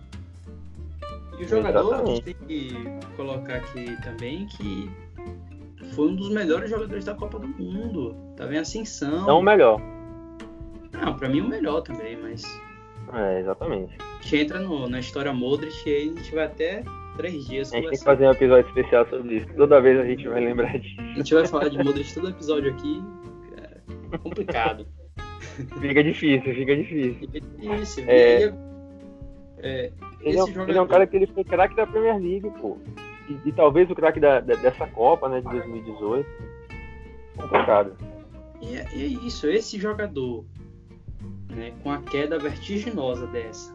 E 1.38 1.44
o 1.44 1.48
jogador, 1.48 1.94
a 1.94 2.06
gente 2.06 2.30
Exatamente. 2.30 2.34
tem 2.34 2.34
que 2.46 3.16
colocar 3.16 3.56
aqui 3.56 4.02
também 4.02 4.46
que 4.46 4.90
foi 5.94 6.08
um 6.08 6.14
dos 6.14 6.30
melhores 6.30 6.70
jogadores 6.70 7.04
da 7.04 7.14
Copa 7.14 7.38
do 7.38 7.48
Mundo. 7.48 8.14
Tava 8.36 8.54
em 8.54 8.58
ascensão. 8.58 9.26
Não 9.26 9.40
o 9.40 9.42
melhor. 9.42 9.80
Não, 10.94 11.14
pra 11.16 11.28
mim 11.28 11.40
o 11.40 11.48
melhor 11.48 11.80
também, 11.82 12.16
mas 12.16 12.42
É, 13.12 13.40
exatamente. 13.40 13.96
a 13.98 14.22
gente 14.22 14.36
entra 14.36 14.58
no- 14.60 14.88
na 14.88 15.00
história 15.00 15.32
Modric 15.32 15.74
e 15.88 15.92
aí 15.92 16.08
a 16.10 16.20
gente 16.20 16.34
vai 16.34 16.44
até 16.44 16.82
três 17.16 17.46
dias 17.46 17.72
A 17.72 17.76
gente 17.76 17.90
tem 17.90 17.98
que 17.98 18.04
fazer 18.04 18.26
um 18.26 18.30
episódio 18.32 18.68
especial 18.68 19.06
sobre 19.08 19.36
isso. 19.36 19.46
Toda 19.56 19.80
vez 19.80 19.98
a 20.00 20.04
gente 20.04 20.26
vai 20.28 20.44
lembrar 20.44 20.78
disso. 20.78 20.96
A 21.00 21.14
gente 21.14 21.34
vai 21.34 21.46
falar 21.46 21.68
de 21.68 21.82
Modric 21.82 22.14
todo 22.14 22.30
episódio 22.30 22.72
aqui. 22.72 23.02
É 24.12 24.18
complicado. 24.18 24.86
Fica 25.80 26.02
difícil, 26.02 26.54
fica 26.54 26.76
difícil. 26.76 27.28
Isso. 27.80 28.00
É. 28.00 28.40
E 28.40 28.44
aí, 28.44 28.54
é, 29.58 29.92
Ele 30.20 30.38
é, 30.38 30.42
ele 30.68 30.78
é 30.78 30.82
um 30.82 30.86
cara 30.86 31.06
que 31.06 31.16
ele 31.16 31.26
foi 31.28 31.44
craque 31.44 31.76
da 31.76 31.86
Premier 31.86 32.16
League, 32.18 32.50
pô. 32.60 32.76
E, 33.28 33.48
e 33.48 33.52
talvez 33.52 33.88
o 33.90 33.94
craque 33.94 34.18
da- 34.18 34.40
da- 34.40 34.54
dessa 34.56 34.86
Copa, 34.88 35.28
né, 35.28 35.40
de 35.40 35.48
2018. 35.48 36.28
Complicado. 37.36 37.96
E 38.60 38.76
é, 38.76 38.86
e 38.94 39.02
é 39.02 39.06
isso, 39.26 39.46
esse 39.48 39.78
jogador, 39.78 40.44
né, 41.54 41.72
com 41.82 41.90
a 41.90 42.02
queda 42.02 42.38
vertiginosa 42.38 43.26
dessa, 43.26 43.74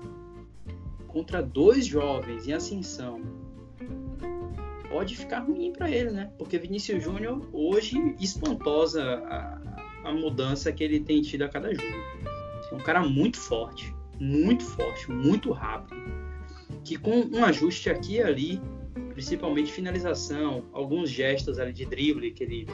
contra 1.08 1.42
dois 1.42 1.86
jovens 1.86 2.48
em 2.48 2.54
ascensão, 2.54 3.22
pode 4.90 5.16
ficar 5.16 5.40
ruim 5.40 5.72
para 5.72 5.90
ele, 5.90 6.12
né? 6.12 6.32
Porque 6.38 6.58
Vinícius 6.58 7.04
Júnior 7.04 7.48
hoje 7.54 8.16
espantosa 8.20 9.04
a, 9.04 10.10
a 10.10 10.12
mudança 10.12 10.72
que 10.72 10.84
ele 10.84 11.00
tem 11.00 11.22
tido 11.22 11.44
a 11.44 11.50
cada 11.50 11.74
jogo. 11.74 11.98
É 12.72 12.76
um 12.76 12.80
cara 12.80 13.02
muito 13.02 13.38
forte, 13.38 13.94
muito 14.20 14.64
forte, 14.64 15.10
muito 15.12 15.52
rápido, 15.52 15.96
que 16.84 16.98
com 16.98 17.22
um 17.32 17.44
ajuste 17.46 17.90
aqui 17.90 18.16
e 18.16 18.24
ali, 18.24 18.62
principalmente 19.14 19.72
finalização, 19.72 20.66
alguns 20.74 21.10
gestos 21.10 21.60
ali 21.60 21.74
de 21.74 21.86
drible 21.86 22.32
que 22.32 22.44
ele 22.44 22.68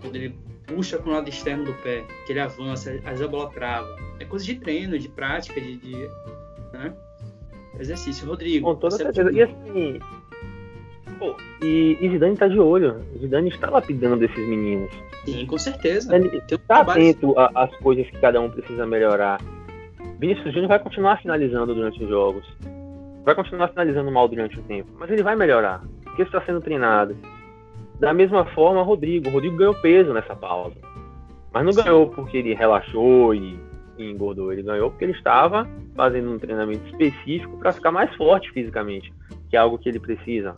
quando 0.00 0.16
ele 0.16 0.34
puxa 0.66 0.98
para 0.98 1.10
o 1.10 1.12
lado 1.12 1.28
externo 1.28 1.64
do 1.64 1.74
pé, 1.82 2.04
que 2.26 2.32
ele 2.32 2.40
avança, 2.40 2.92
a 3.04 3.28
bola 3.28 3.50
trava. 3.50 4.07
É 4.20 4.24
coisa 4.24 4.44
de 4.44 4.54
treino, 4.56 4.98
de 4.98 5.08
prática, 5.08 5.60
de, 5.60 5.76
de 5.76 6.08
né? 6.72 6.92
exercício. 7.78 8.26
Rodrigo, 8.26 8.66
Com 8.66 8.74
toda 8.76 8.96
você- 8.96 9.04
certeza. 9.04 9.32
E 9.32 9.42
assim. 9.42 9.98
Pô, 11.18 11.34
e, 11.62 11.98
e 12.00 12.10
Zidane 12.10 12.36
tá 12.36 12.46
de 12.48 12.58
olho. 12.60 13.00
Zidane 13.18 13.48
está 13.48 13.68
lapidando 13.70 14.24
esses 14.24 14.48
meninos. 14.48 14.90
Sim, 15.24 15.46
com 15.46 15.58
certeza. 15.58 16.14
Ele 16.14 16.28
um 16.36 16.40
tá 16.40 16.58
trabalho- 16.66 17.10
atento 17.10 17.34
às 17.54 17.74
coisas 17.78 18.06
que 18.08 18.18
cada 18.18 18.40
um 18.40 18.50
precisa 18.50 18.86
melhorar. 18.86 19.40
Vinícius 20.18 20.52
Júnior 20.52 20.68
vai 20.68 20.78
continuar 20.78 21.20
finalizando 21.20 21.74
durante 21.74 22.02
os 22.02 22.08
jogos. 22.08 22.44
Vai 23.24 23.34
continuar 23.34 23.68
finalizando 23.68 24.10
mal 24.10 24.26
durante 24.28 24.58
o 24.58 24.62
tempo. 24.62 24.88
Mas 24.98 25.10
ele 25.10 25.22
vai 25.22 25.36
melhorar. 25.36 25.82
Porque 26.04 26.22
está 26.22 26.40
sendo 26.42 26.60
treinado. 26.60 27.16
Da 28.00 28.14
mesma 28.14 28.44
forma, 28.46 28.82
Rodrigo. 28.82 29.28
O 29.28 29.32
Rodrigo 29.32 29.56
ganhou 29.56 29.74
peso 29.74 30.12
nessa 30.14 30.34
pausa. 30.36 30.76
Mas 31.52 31.64
não 31.64 31.72
Sim. 31.72 31.82
ganhou 31.82 32.08
porque 32.10 32.36
ele 32.38 32.54
relaxou 32.54 33.34
e, 33.34 33.58
e 33.98 34.10
engordou. 34.10 34.52
Ele 34.52 34.62
ganhou 34.62 34.90
porque 34.90 35.04
ele 35.04 35.12
estava 35.12 35.68
fazendo 35.94 36.30
um 36.30 36.38
treinamento 36.38 36.86
específico 36.86 37.56
para 37.58 37.72
ficar 37.72 37.90
mais 37.90 38.14
forte 38.16 38.50
fisicamente. 38.52 39.12
Que 39.50 39.56
é 39.56 39.60
algo 39.60 39.78
que 39.78 39.88
ele 39.88 39.98
precisa. 39.98 40.56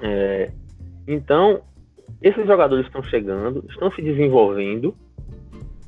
É, 0.00 0.50
então, 1.06 1.62
esses 2.20 2.46
jogadores 2.46 2.86
estão 2.86 3.02
chegando, 3.02 3.64
estão 3.68 3.90
se 3.92 4.02
desenvolvendo, 4.02 4.94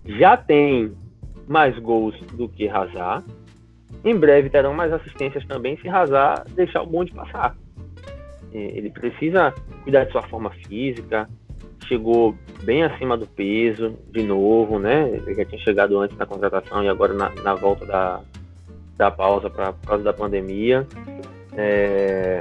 já 0.04 0.36
tem 0.36 0.92
mais 1.46 1.78
gols 1.78 2.14
do 2.32 2.48
que 2.48 2.68
Hazard. 2.68 3.24
Em 4.04 4.16
breve 4.16 4.50
terão 4.50 4.74
mais 4.74 4.92
assistências 4.92 5.44
também 5.46 5.76
se 5.78 5.88
Hazard 5.88 6.52
deixar 6.52 6.82
o 6.82 6.86
bonde 6.86 7.12
passar. 7.12 7.56
É, 8.52 8.58
Ele 8.58 8.90
precisa 8.90 9.52
cuidar 9.82 10.04
de 10.04 10.12
sua 10.12 10.22
forma 10.22 10.50
física, 10.50 11.28
chegou 11.88 12.36
bem 12.62 12.84
acima 12.84 13.16
do 13.16 13.26
peso, 13.26 13.96
de 14.10 14.22
novo, 14.22 14.78
né? 14.78 15.08
Ele 15.08 15.34
já 15.34 15.44
tinha 15.44 15.60
chegado 15.62 15.98
antes 15.98 16.16
na 16.16 16.26
contratação 16.26 16.84
e 16.84 16.88
agora 16.88 17.14
na, 17.14 17.30
na 17.42 17.54
volta 17.54 17.86
da, 17.86 18.20
da 18.96 19.10
pausa 19.10 19.48
pra, 19.48 19.72
por 19.72 19.88
causa 19.88 20.04
da 20.04 20.12
pandemia. 20.12 20.86
É, 21.56 22.38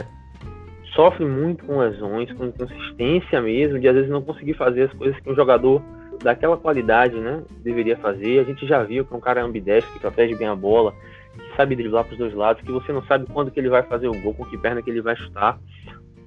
sofre 0.93 1.25
muito 1.25 1.65
com 1.65 1.79
lesões, 1.79 2.31
com 2.33 2.45
inconsistência 2.45 3.41
mesmo, 3.41 3.79
de 3.79 3.88
às 3.88 3.95
vezes 3.95 4.10
não 4.10 4.21
conseguir 4.21 4.53
fazer 4.53 4.83
as 4.83 4.93
coisas 4.93 5.19
que 5.19 5.29
um 5.29 5.36
jogador 5.36 5.81
daquela 6.21 6.57
qualidade, 6.57 7.15
né, 7.15 7.43
deveria 7.63 7.95
fazer. 7.97 8.39
A 8.39 8.43
gente 8.43 8.67
já 8.67 8.83
viu 8.83 9.05
que 9.05 9.13
um 9.13 9.19
cara 9.19 9.43
ambidestro, 9.43 9.93
que 9.93 9.99
protege 9.99 10.36
bem 10.36 10.47
a 10.47 10.55
bola, 10.55 10.93
que 11.33 11.55
sabe 11.55 11.75
driblar 11.75 12.03
para 12.03 12.13
os 12.13 12.17
dois 12.17 12.33
lados, 12.33 12.63
que 12.63 12.71
você 12.71 12.91
não 12.91 13.03
sabe 13.03 13.27
quando 13.31 13.51
que 13.51 13.60
ele 13.60 13.69
vai 13.69 13.83
fazer 13.83 14.07
o 14.07 14.21
gol, 14.21 14.33
com 14.33 14.45
que 14.45 14.57
perna 14.57 14.81
que 14.81 14.89
ele 14.89 15.01
vai 15.01 15.15
chutar. 15.15 15.60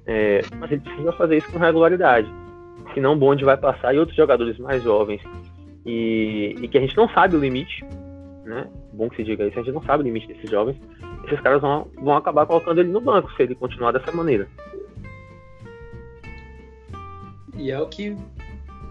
É, 0.07 0.41
mas 0.57 0.71
ele 0.71 0.81
precisa 0.81 1.13
fazer 1.13 1.37
isso 1.37 1.51
com 1.53 1.59
regularidade. 1.59 2.33
Senão 2.95 3.13
o 3.13 3.17
bonde 3.17 3.45
vai 3.45 3.57
passar 3.57 3.95
e 3.95 3.99
outros 3.99 4.17
jogadores 4.17 4.59
mais 4.59 4.83
jovens 4.83 5.23
e, 5.85 6.57
e 6.61 6.69
que 6.69 6.79
a 6.79 6.81
gente 6.81 6.97
não 6.97 7.09
sabe 7.09 7.37
o 7.37 7.41
limite, 7.41 7.85
né? 8.45 8.69
Bom 8.93 9.09
que 9.09 9.17
se 9.17 9.25
diga 9.25 9.47
isso, 9.47 9.59
a 9.59 9.63
gente 9.63 9.75
não 9.75 9.83
sabe 9.83 10.03
o 10.03 10.07
limite 10.07 10.27
desses 10.27 10.51
jovens. 10.51 10.77
Esses 11.25 11.41
caras 11.41 11.61
vão, 11.61 11.89
vão 11.97 12.17
acabar 12.17 12.47
colocando 12.47 12.81
ele 12.81 12.91
no 12.91 13.01
banco 13.01 13.31
se 13.33 13.43
ele 13.43 13.55
continuar 13.55 13.93
dessa 13.93 14.11
maneira. 14.13 14.49
E 17.57 17.71
é 17.71 17.81
o 17.81 17.87
que 17.87 18.17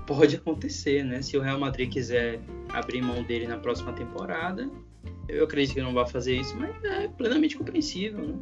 pode 0.06 0.36
acontecer, 0.36 1.04
né? 1.04 1.22
Se 1.22 1.38
o 1.38 1.42
Real 1.42 1.60
Madrid 1.60 1.92
quiser 1.92 2.40
abrir 2.72 3.02
mão 3.02 3.24
dele 3.24 3.48
na 3.48 3.58
próxima 3.58 3.92
temporada, 3.94 4.70
eu 5.28 5.44
acredito 5.44 5.76
que 5.76 5.82
não 5.82 5.94
vai 5.94 6.08
fazer 6.08 6.36
isso, 6.36 6.56
mas 6.58 6.72
é 6.84 7.08
plenamente 7.08 7.58
compreensível, 7.58 8.20
né? 8.20 8.36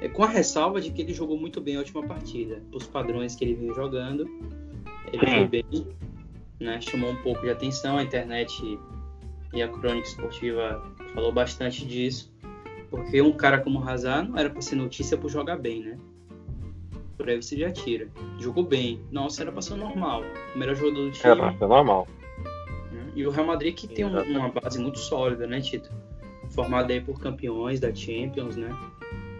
É 0.00 0.08
com 0.08 0.22
a 0.22 0.28
ressalva 0.28 0.80
de 0.80 0.90
que 0.90 1.02
ele 1.02 1.12
jogou 1.12 1.36
muito 1.38 1.60
bem 1.60 1.76
a 1.76 1.80
última 1.80 2.02
partida, 2.06 2.62
os 2.72 2.86
padrões 2.86 3.34
que 3.34 3.44
ele 3.44 3.54
vinha 3.54 3.74
jogando, 3.74 4.26
ele 5.12 5.26
foi 5.26 5.46
bem, 5.46 5.64
né? 6.58 6.80
Chamou 6.80 7.10
um 7.10 7.16
pouco 7.16 7.42
de 7.42 7.50
atenção, 7.50 7.98
a 7.98 8.02
internet 8.02 8.78
e 9.52 9.62
a 9.62 9.68
crônica 9.68 10.06
esportiva 10.08 10.82
falou 11.12 11.32
bastante 11.32 11.84
disso, 11.84 12.32
porque 12.88 13.20
um 13.20 13.32
cara 13.32 13.58
como 13.58 13.78
o 13.80 13.88
Hazard 13.88 14.30
não 14.30 14.38
era 14.38 14.48
para 14.48 14.62
ser 14.62 14.76
notícia 14.76 15.16
por 15.18 15.30
jogar 15.30 15.58
bem, 15.58 15.82
né? 15.82 15.98
Por 17.18 17.28
aí 17.28 17.36
você 17.40 17.54
já 17.58 17.70
tira. 17.70 18.08
Jogou 18.38 18.64
bem. 18.64 18.98
Nossa, 19.12 19.42
era 19.42 19.52
pra 19.52 19.60
ser 19.60 19.74
normal. 19.76 20.22
O 20.54 20.58
melhor 20.58 20.74
jogador 20.74 21.04
do 21.04 21.10
time. 21.10 21.24
Era 21.24 21.36
pra 21.36 21.52
ser 21.52 21.66
normal. 21.66 22.08
né? 22.90 23.12
E 23.14 23.26
o 23.26 23.30
Real 23.30 23.46
Madrid 23.46 23.74
que 23.74 23.86
tem 23.86 24.06
um- 24.06 24.22
uma 24.22 24.48
base 24.48 24.80
muito 24.80 24.98
sólida, 24.98 25.46
né, 25.46 25.60
Tito? 25.60 25.90
Formado 26.48 26.90
aí 26.90 27.00
por 27.00 27.20
campeões 27.20 27.78
da 27.78 27.94
Champions, 27.94 28.56
né? 28.56 28.74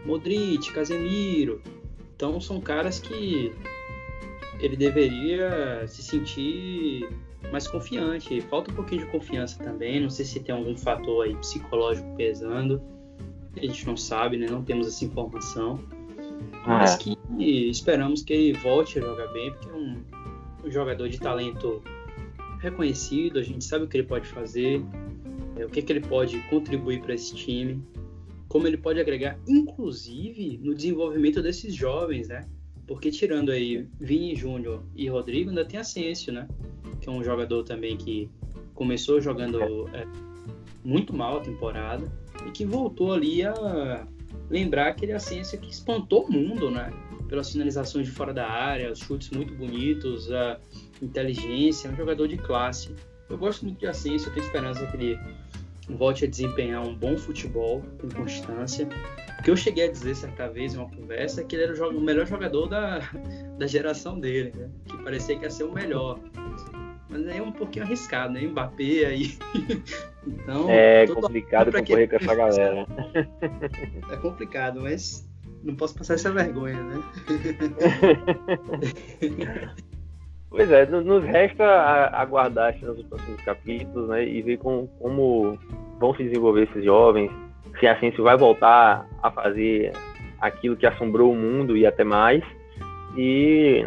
Modric, 0.04 0.72
Casemiro. 0.72 1.62
Então 2.14 2.40
são 2.40 2.60
caras 2.60 2.98
que 2.98 3.52
ele 4.58 4.76
deveria 4.76 5.86
se 5.86 6.02
sentir 6.02 7.08
mais 7.50 7.66
confiante. 7.66 8.40
Falta 8.42 8.70
um 8.70 8.74
pouquinho 8.74 9.04
de 9.04 9.10
confiança 9.10 9.62
também. 9.62 10.00
Não 10.00 10.10
sei 10.10 10.24
se 10.24 10.40
tem 10.40 10.54
algum 10.54 10.76
fator 10.76 11.24
aí 11.24 11.34
psicológico 11.36 12.14
pesando. 12.16 12.80
A 13.56 13.60
gente 13.60 13.86
não 13.86 13.96
sabe, 13.96 14.36
né? 14.36 14.46
Não 14.48 14.62
temos 14.62 14.86
essa 14.86 15.04
informação. 15.04 15.80
Mas 16.66 16.94
É. 16.94 16.98
que 16.98 17.18
esperamos 17.70 18.22
que 18.22 18.32
ele 18.32 18.58
volte 18.58 18.98
a 18.98 19.02
jogar 19.02 19.28
bem, 19.28 19.50
porque 19.52 19.68
é 19.68 19.72
um, 19.72 20.02
um 20.64 20.70
jogador 20.70 21.08
de 21.08 21.18
talento 21.18 21.82
reconhecido, 22.60 23.38
a 23.38 23.42
gente 23.42 23.64
sabe 23.64 23.86
o 23.86 23.88
que 23.88 23.96
ele 23.96 24.06
pode 24.06 24.28
fazer, 24.28 24.82
é, 25.56 25.64
o 25.64 25.68
que, 25.68 25.80
que 25.80 25.92
ele 25.92 26.00
pode 26.00 26.38
contribuir 26.50 27.00
para 27.00 27.14
esse 27.14 27.34
time, 27.34 27.82
como 28.50 28.66
ele 28.66 28.76
pode 28.76 28.98
agregar, 28.98 29.38
inclusive, 29.46 30.58
no 30.60 30.74
desenvolvimento 30.74 31.40
desses 31.40 31.72
jovens, 31.72 32.26
né? 32.26 32.48
Porque 32.84 33.08
tirando 33.08 33.52
aí 33.52 33.88
Vini 34.00 34.34
Júnior 34.34 34.82
e 34.96 35.08
Rodrigo, 35.08 35.50
ainda 35.50 35.64
tem 35.64 35.78
Asensio, 35.78 36.32
né? 36.32 36.48
Que 37.00 37.08
é 37.08 37.12
um 37.12 37.22
jogador 37.22 37.62
também 37.62 37.96
que 37.96 38.28
começou 38.74 39.20
jogando 39.20 39.88
é, 39.94 40.04
muito 40.84 41.14
mal 41.14 41.36
a 41.36 41.40
temporada 41.40 42.12
e 42.44 42.50
que 42.50 42.64
voltou 42.64 43.12
ali 43.12 43.44
a 43.44 44.04
lembrar 44.50 44.88
aquele 44.88 45.12
Asensio 45.12 45.60
que 45.60 45.70
espantou 45.70 46.24
o 46.24 46.32
mundo, 46.32 46.72
né? 46.72 46.92
Pelas 47.28 47.52
finalizações 47.52 48.06
de 48.06 48.12
fora 48.12 48.34
da 48.34 48.48
área, 48.48 48.90
os 48.90 48.98
chutes 48.98 49.30
muito 49.30 49.54
bonitos, 49.54 50.28
a 50.32 50.58
inteligência, 51.00 51.86
é 51.86 51.92
um 51.92 51.96
jogador 51.96 52.26
de 52.26 52.36
classe. 52.36 52.96
Eu 53.28 53.38
gosto 53.38 53.64
muito 53.64 53.78
de 53.78 53.86
Asensio, 53.86 54.28
eu 54.28 54.34
tenho 54.34 54.44
esperança 54.44 54.84
que 54.88 54.96
ele 54.96 55.16
volte 55.96 56.24
a 56.24 56.28
desempenhar 56.28 56.82
um 56.82 56.94
bom 56.94 57.16
futebol 57.16 57.82
com 58.00 58.08
constância. 58.08 58.86
Porque 59.36 59.50
eu 59.50 59.56
cheguei 59.56 59.88
a 59.88 59.90
dizer 59.90 60.14
certa 60.14 60.48
vez 60.48 60.74
em 60.74 60.78
uma 60.78 60.90
conversa 60.90 61.42
que 61.44 61.56
ele 61.56 61.64
era 61.64 61.86
o, 61.88 61.96
o 61.96 62.00
melhor 62.00 62.26
jogador 62.26 62.66
da, 62.66 63.00
da 63.58 63.66
geração 63.66 64.18
dele, 64.20 64.52
né? 64.56 64.68
Que 64.84 64.96
parecia 64.98 65.36
que 65.38 65.44
ia 65.44 65.50
ser 65.50 65.64
o 65.64 65.72
melhor. 65.72 66.18
Mas 67.08 67.26
aí 67.26 67.38
é 67.38 67.42
um 67.42 67.52
pouquinho 67.52 67.84
arriscado, 67.84 68.32
né? 68.32 68.42
Mbappé 68.42 69.06
aí. 69.06 69.36
então, 70.26 70.70
É 70.70 71.06
complicado 71.06 71.72
concorrer 71.72 72.08
quem- 72.08 72.18
com 72.18 72.24
essa 72.24 72.34
galera. 72.34 72.86
é 74.12 74.16
complicado, 74.18 74.80
mas 74.82 75.28
não 75.64 75.74
posso 75.74 75.94
passar 75.96 76.14
essa 76.14 76.30
vergonha, 76.30 76.80
né? 76.82 77.02
Pois 80.50 80.68
é, 80.68 80.84
nos 80.84 81.22
resta 81.24 81.64
aguardar 82.12 82.76
nos 82.82 83.00
próximos 83.04 83.40
capítulos 83.42 84.08
né, 84.08 84.26
e 84.26 84.42
ver 84.42 84.58
com, 84.58 84.88
como 84.98 85.56
vão 86.00 86.14
se 86.14 86.24
desenvolver 86.24 86.62
esses 86.62 86.82
jovens, 86.82 87.30
se 87.78 87.86
a 87.86 87.98
ciência 88.00 88.24
vai 88.24 88.36
voltar 88.36 89.06
a 89.22 89.30
fazer 89.30 89.92
aquilo 90.40 90.76
que 90.76 90.86
assombrou 90.86 91.30
o 91.30 91.36
mundo 91.36 91.76
e 91.76 91.86
até 91.86 92.02
mais, 92.02 92.42
e 93.16 93.86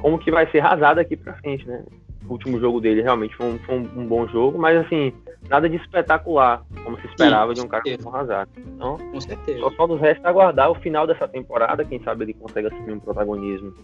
como 0.00 0.18
que 0.18 0.30
vai 0.30 0.50
ser 0.50 0.60
rasado 0.60 0.98
aqui 0.98 1.16
para 1.16 1.34
frente, 1.34 1.66
né? 1.68 1.84
O 2.26 2.32
último 2.32 2.60
jogo 2.60 2.80
dele 2.80 3.02
realmente 3.02 3.36
foi 3.36 3.46
um, 3.46 3.58
foi 3.58 3.74
um, 3.76 4.06
bom 4.06 4.26
jogo, 4.28 4.58
mas 4.58 4.78
assim, 4.78 5.12
nada 5.48 5.68
de 5.68 5.76
espetacular, 5.76 6.62
como 6.84 6.98
se 7.00 7.06
esperava 7.08 7.54
Sim, 7.54 7.60
de 7.60 7.66
um 7.66 7.68
cara 7.68 7.82
como 8.02 8.16
Hazard. 8.16 8.50
Então, 8.56 8.96
com 8.96 9.20
certeza. 9.20 9.58
Só, 9.58 9.70
só 9.72 9.86
nos 9.86 10.00
resta 10.00 10.28
aguardar 10.28 10.70
o 10.70 10.76
final 10.76 11.06
dessa 11.06 11.26
temporada, 11.26 11.84
quem 11.84 12.00
sabe 12.02 12.24
ele 12.24 12.34
consegue 12.34 12.68
assumir 12.68 12.92
um 12.92 13.00
protagonismo 13.00 13.74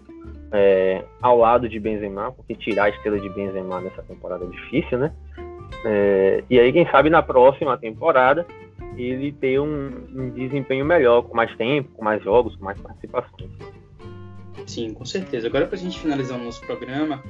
é, 0.53 1.05
ao 1.21 1.39
lado 1.39 1.69
de 1.69 1.81
Benzema, 1.81 2.31
porque 2.33 2.55
tirar 2.55 2.85
a 2.85 2.89
estrela 2.91 3.19
de 3.19 3.29
Benzema 3.31 3.81
nessa 3.81 4.03
temporada 4.03 4.45
é 4.45 4.49
difícil, 4.49 4.99
né? 4.99 5.13
É, 5.85 6.45
e 6.49 6.59
aí, 6.59 6.73
quem 6.73 6.89
sabe 6.91 7.11
na 7.11 7.23
próxima 7.23 7.77
temporada 7.77 8.47
ele 8.97 9.31
ter 9.33 9.61
um, 9.61 9.89
um, 10.15 10.31
desempenho 10.31 10.85
melhor, 10.85 11.23
com 11.23 11.37
mais 11.37 11.55
tempo, 11.57 11.91
com 11.93 12.05
mais 12.05 12.23
jogos, 12.23 12.57
com 12.57 12.65
mais 12.65 12.81
participações. 12.81 13.51
Sim, 14.67 14.95
com 14.95 15.05
certeza. 15.05 15.47
Agora, 15.47 15.67
para 15.67 15.77
a 15.77 15.79
gente 15.79 15.99
finalizar 15.99 16.39
o 16.39 16.43
nosso 16.43 16.61
programa, 16.63 17.23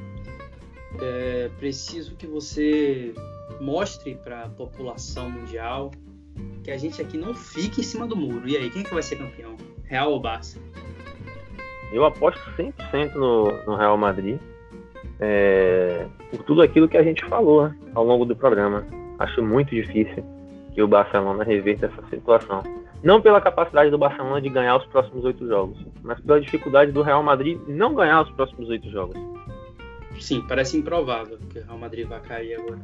é 1.00 1.50
preciso 1.58 2.14
que 2.16 2.26
você 2.26 3.12
mostre 3.60 4.14
para 4.14 4.44
a 4.44 4.48
população 4.48 5.28
mundial 5.30 5.90
que 6.62 6.70
a 6.70 6.76
gente 6.76 7.00
aqui 7.00 7.16
não 7.16 7.34
fica 7.34 7.80
em 7.80 7.84
cima 7.84 8.06
do 8.06 8.16
muro. 8.16 8.48
E 8.48 8.56
aí, 8.56 8.70
quem 8.70 8.82
é 8.82 8.84
que 8.84 8.92
vai 8.92 9.02
ser 9.02 9.16
campeão? 9.16 9.56
Real 9.84 10.12
ou 10.12 10.20
Barça? 10.20 10.58
Eu 11.92 12.04
aposto 12.04 12.40
100% 12.58 13.14
no, 13.14 13.52
no 13.64 13.76
Real 13.76 13.96
Madrid. 13.96 14.38
É, 15.18 16.06
por 16.30 16.42
tudo 16.44 16.62
aquilo 16.62 16.88
que 16.88 16.96
a 16.96 17.02
gente 17.02 17.24
falou 17.24 17.68
né, 17.68 17.76
ao 17.94 18.04
longo 18.04 18.24
do 18.24 18.36
programa. 18.36 18.86
Acho 19.18 19.42
muito 19.42 19.70
difícil 19.70 20.24
que 20.74 20.82
o 20.82 20.88
Barcelona 20.88 21.42
reverta 21.42 21.86
essa 21.86 22.06
situação. 22.10 22.62
Não 23.02 23.20
pela 23.20 23.40
capacidade 23.40 23.90
do 23.90 23.98
Barcelona 23.98 24.40
de 24.40 24.48
ganhar 24.48 24.76
os 24.76 24.86
próximos 24.86 25.24
oito 25.24 25.46
jogos, 25.46 25.78
mas 26.02 26.20
pela 26.20 26.40
dificuldade 26.40 26.92
do 26.92 27.02
Real 27.02 27.22
Madrid 27.22 27.58
não 27.66 27.94
ganhar 27.94 28.22
os 28.22 28.30
próximos 28.30 28.68
oito 28.68 28.90
jogos. 28.90 29.16
Sim, 30.20 30.42
parece 30.46 30.76
improvável 30.76 31.38
que 31.50 31.58
o 31.58 31.64
Real 31.64 31.78
Madrid 31.78 32.06
vá 32.06 32.20
cair 32.20 32.54
agora. 32.54 32.80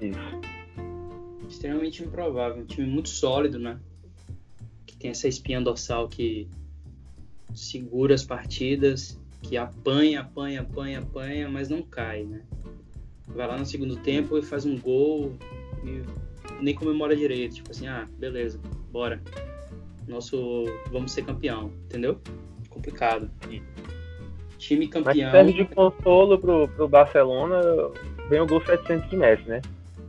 Isso. 0.00 0.18
Extremamente 1.48 2.02
improvável. 2.02 2.62
Um 2.62 2.66
time 2.66 2.86
muito 2.86 3.08
sólido, 3.08 3.58
né? 3.58 3.78
Que 4.86 4.96
tem 4.96 5.10
essa 5.10 5.28
espinha 5.28 5.60
dorsal 5.60 6.08
que 6.08 6.48
segura 7.54 8.14
as 8.14 8.24
partidas, 8.24 9.20
que 9.42 9.56
apanha, 9.56 10.20
apanha, 10.20 10.60
apanha, 10.60 10.98
apanha, 11.00 11.48
mas 11.48 11.68
não 11.68 11.82
cai, 11.82 12.24
né? 12.24 12.42
Vai 13.28 13.46
lá 13.46 13.58
no 13.58 13.66
segundo 13.66 13.96
tempo 13.96 14.38
e 14.38 14.42
faz 14.42 14.64
um 14.64 14.78
gol 14.78 15.32
e 15.84 16.02
nem 16.62 16.74
comemora 16.74 17.16
direito. 17.16 17.56
Tipo 17.56 17.70
assim, 17.70 17.86
ah, 17.86 18.08
beleza, 18.18 18.60
bora. 18.90 19.20
Nosso. 20.06 20.64
Vamos 20.90 21.12
ser 21.12 21.24
campeão, 21.24 21.72
entendeu? 21.84 22.20
Complicado. 22.68 23.30
Time 24.58 24.86
campeão. 24.86 25.30
Mas 25.30 25.32
serve 25.32 25.52
de 25.52 25.64
consolo 25.74 26.38
pro, 26.38 26.68
pro 26.68 26.88
Barcelona, 26.88 27.60
vem 28.28 28.40
o 28.40 28.46
gol 28.46 28.64
700 28.64 29.10
de 29.10 29.16
Messi, 29.16 29.48
né? 29.48 29.60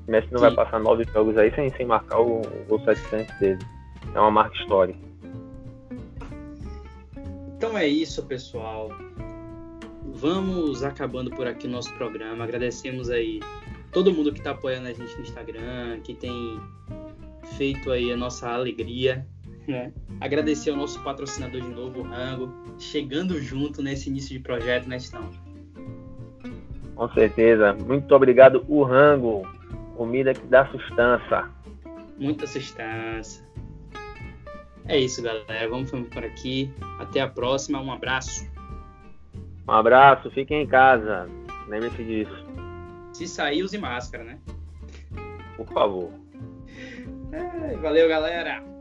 Messi 0.08 0.28
não 0.32 0.39
Sim. 0.39 0.46
vai 0.46 0.56
passar 0.56 0.80
nove 0.80 1.06
jogos 1.12 1.38
aí 1.38 1.54
sem, 1.56 1.69
sem 1.72 1.86
marcar 1.86 2.19
o, 2.19 2.41
o 2.41 2.65
gol 2.67 2.80
700 2.84 3.39
dele. 3.39 3.60
É 4.13 4.19
uma 4.19 4.32
marca 4.32 4.56
histórica. 4.58 5.00
Então 7.56 7.78
é 7.78 7.88
isso, 7.88 8.24
pessoal. 8.26 8.89
Vamos 10.13 10.84
acabando 10.84 11.32
por 11.32 11.47
aqui 11.47 11.65
o 11.65 11.69
nosso 11.69 11.91
programa. 11.95 12.43
Agradecemos 12.43 13.10
aí 13.10 13.39
todo 13.91 14.13
mundo 14.13 14.32
que 14.32 14.39
está 14.39 14.52
apoiando 14.52 14.88
a 14.88 14.93
gente 14.93 15.15
no 15.15 15.21
Instagram, 15.21 15.99
que 16.04 16.13
tem 16.13 16.60
feito 17.58 17.91
aí 17.91 18.12
a 18.12 18.17
nossa 18.17 18.49
alegria. 18.49 19.26
Né? 19.67 19.91
Agradecer 20.21 20.69
ao 20.69 20.78
nosso 20.78 21.02
patrocinador 21.04 21.62
de 21.62 21.69
novo, 21.69 22.02
o 22.02 22.04
Rango, 22.04 22.54
chegando 22.78 23.41
junto 23.41 23.82
nesse 23.82 24.10
início 24.10 24.38
de 24.38 24.39
projeto, 24.39 24.88
né, 24.88 24.97
Estão? 24.97 25.30
Com 26.95 27.10
certeza. 27.13 27.73
Muito 27.73 28.13
obrigado, 28.13 28.63
o 28.67 28.84
Rango. 28.84 29.47
Comida 29.97 30.34
que 30.34 30.45
dá 30.45 30.67
sustância. 30.67 31.49
Muita 32.17 32.45
sustância. 32.45 33.43
É 34.88 34.99
isso, 34.99 35.21
galera. 35.21 35.69
Vamos 35.69 35.89
por 35.89 36.23
aqui. 36.23 36.71
Até 36.99 37.21
a 37.21 37.28
próxima. 37.28 37.82
Um 37.82 37.91
abraço. 37.91 38.53
Um 39.67 39.71
abraço. 39.71 40.30
Fiquem 40.32 40.63
em 40.63 40.67
casa. 40.67 41.28
Lembre-se 41.67 42.04
disso. 42.04 42.45
Se 43.13 43.28
sair, 43.28 43.63
use 43.63 43.78
máscara, 43.78 44.23
né? 44.23 44.39
Por 45.56 45.67
favor. 45.67 46.12
É, 47.32 47.78
valeu, 47.78 48.10
galera. 48.10 48.73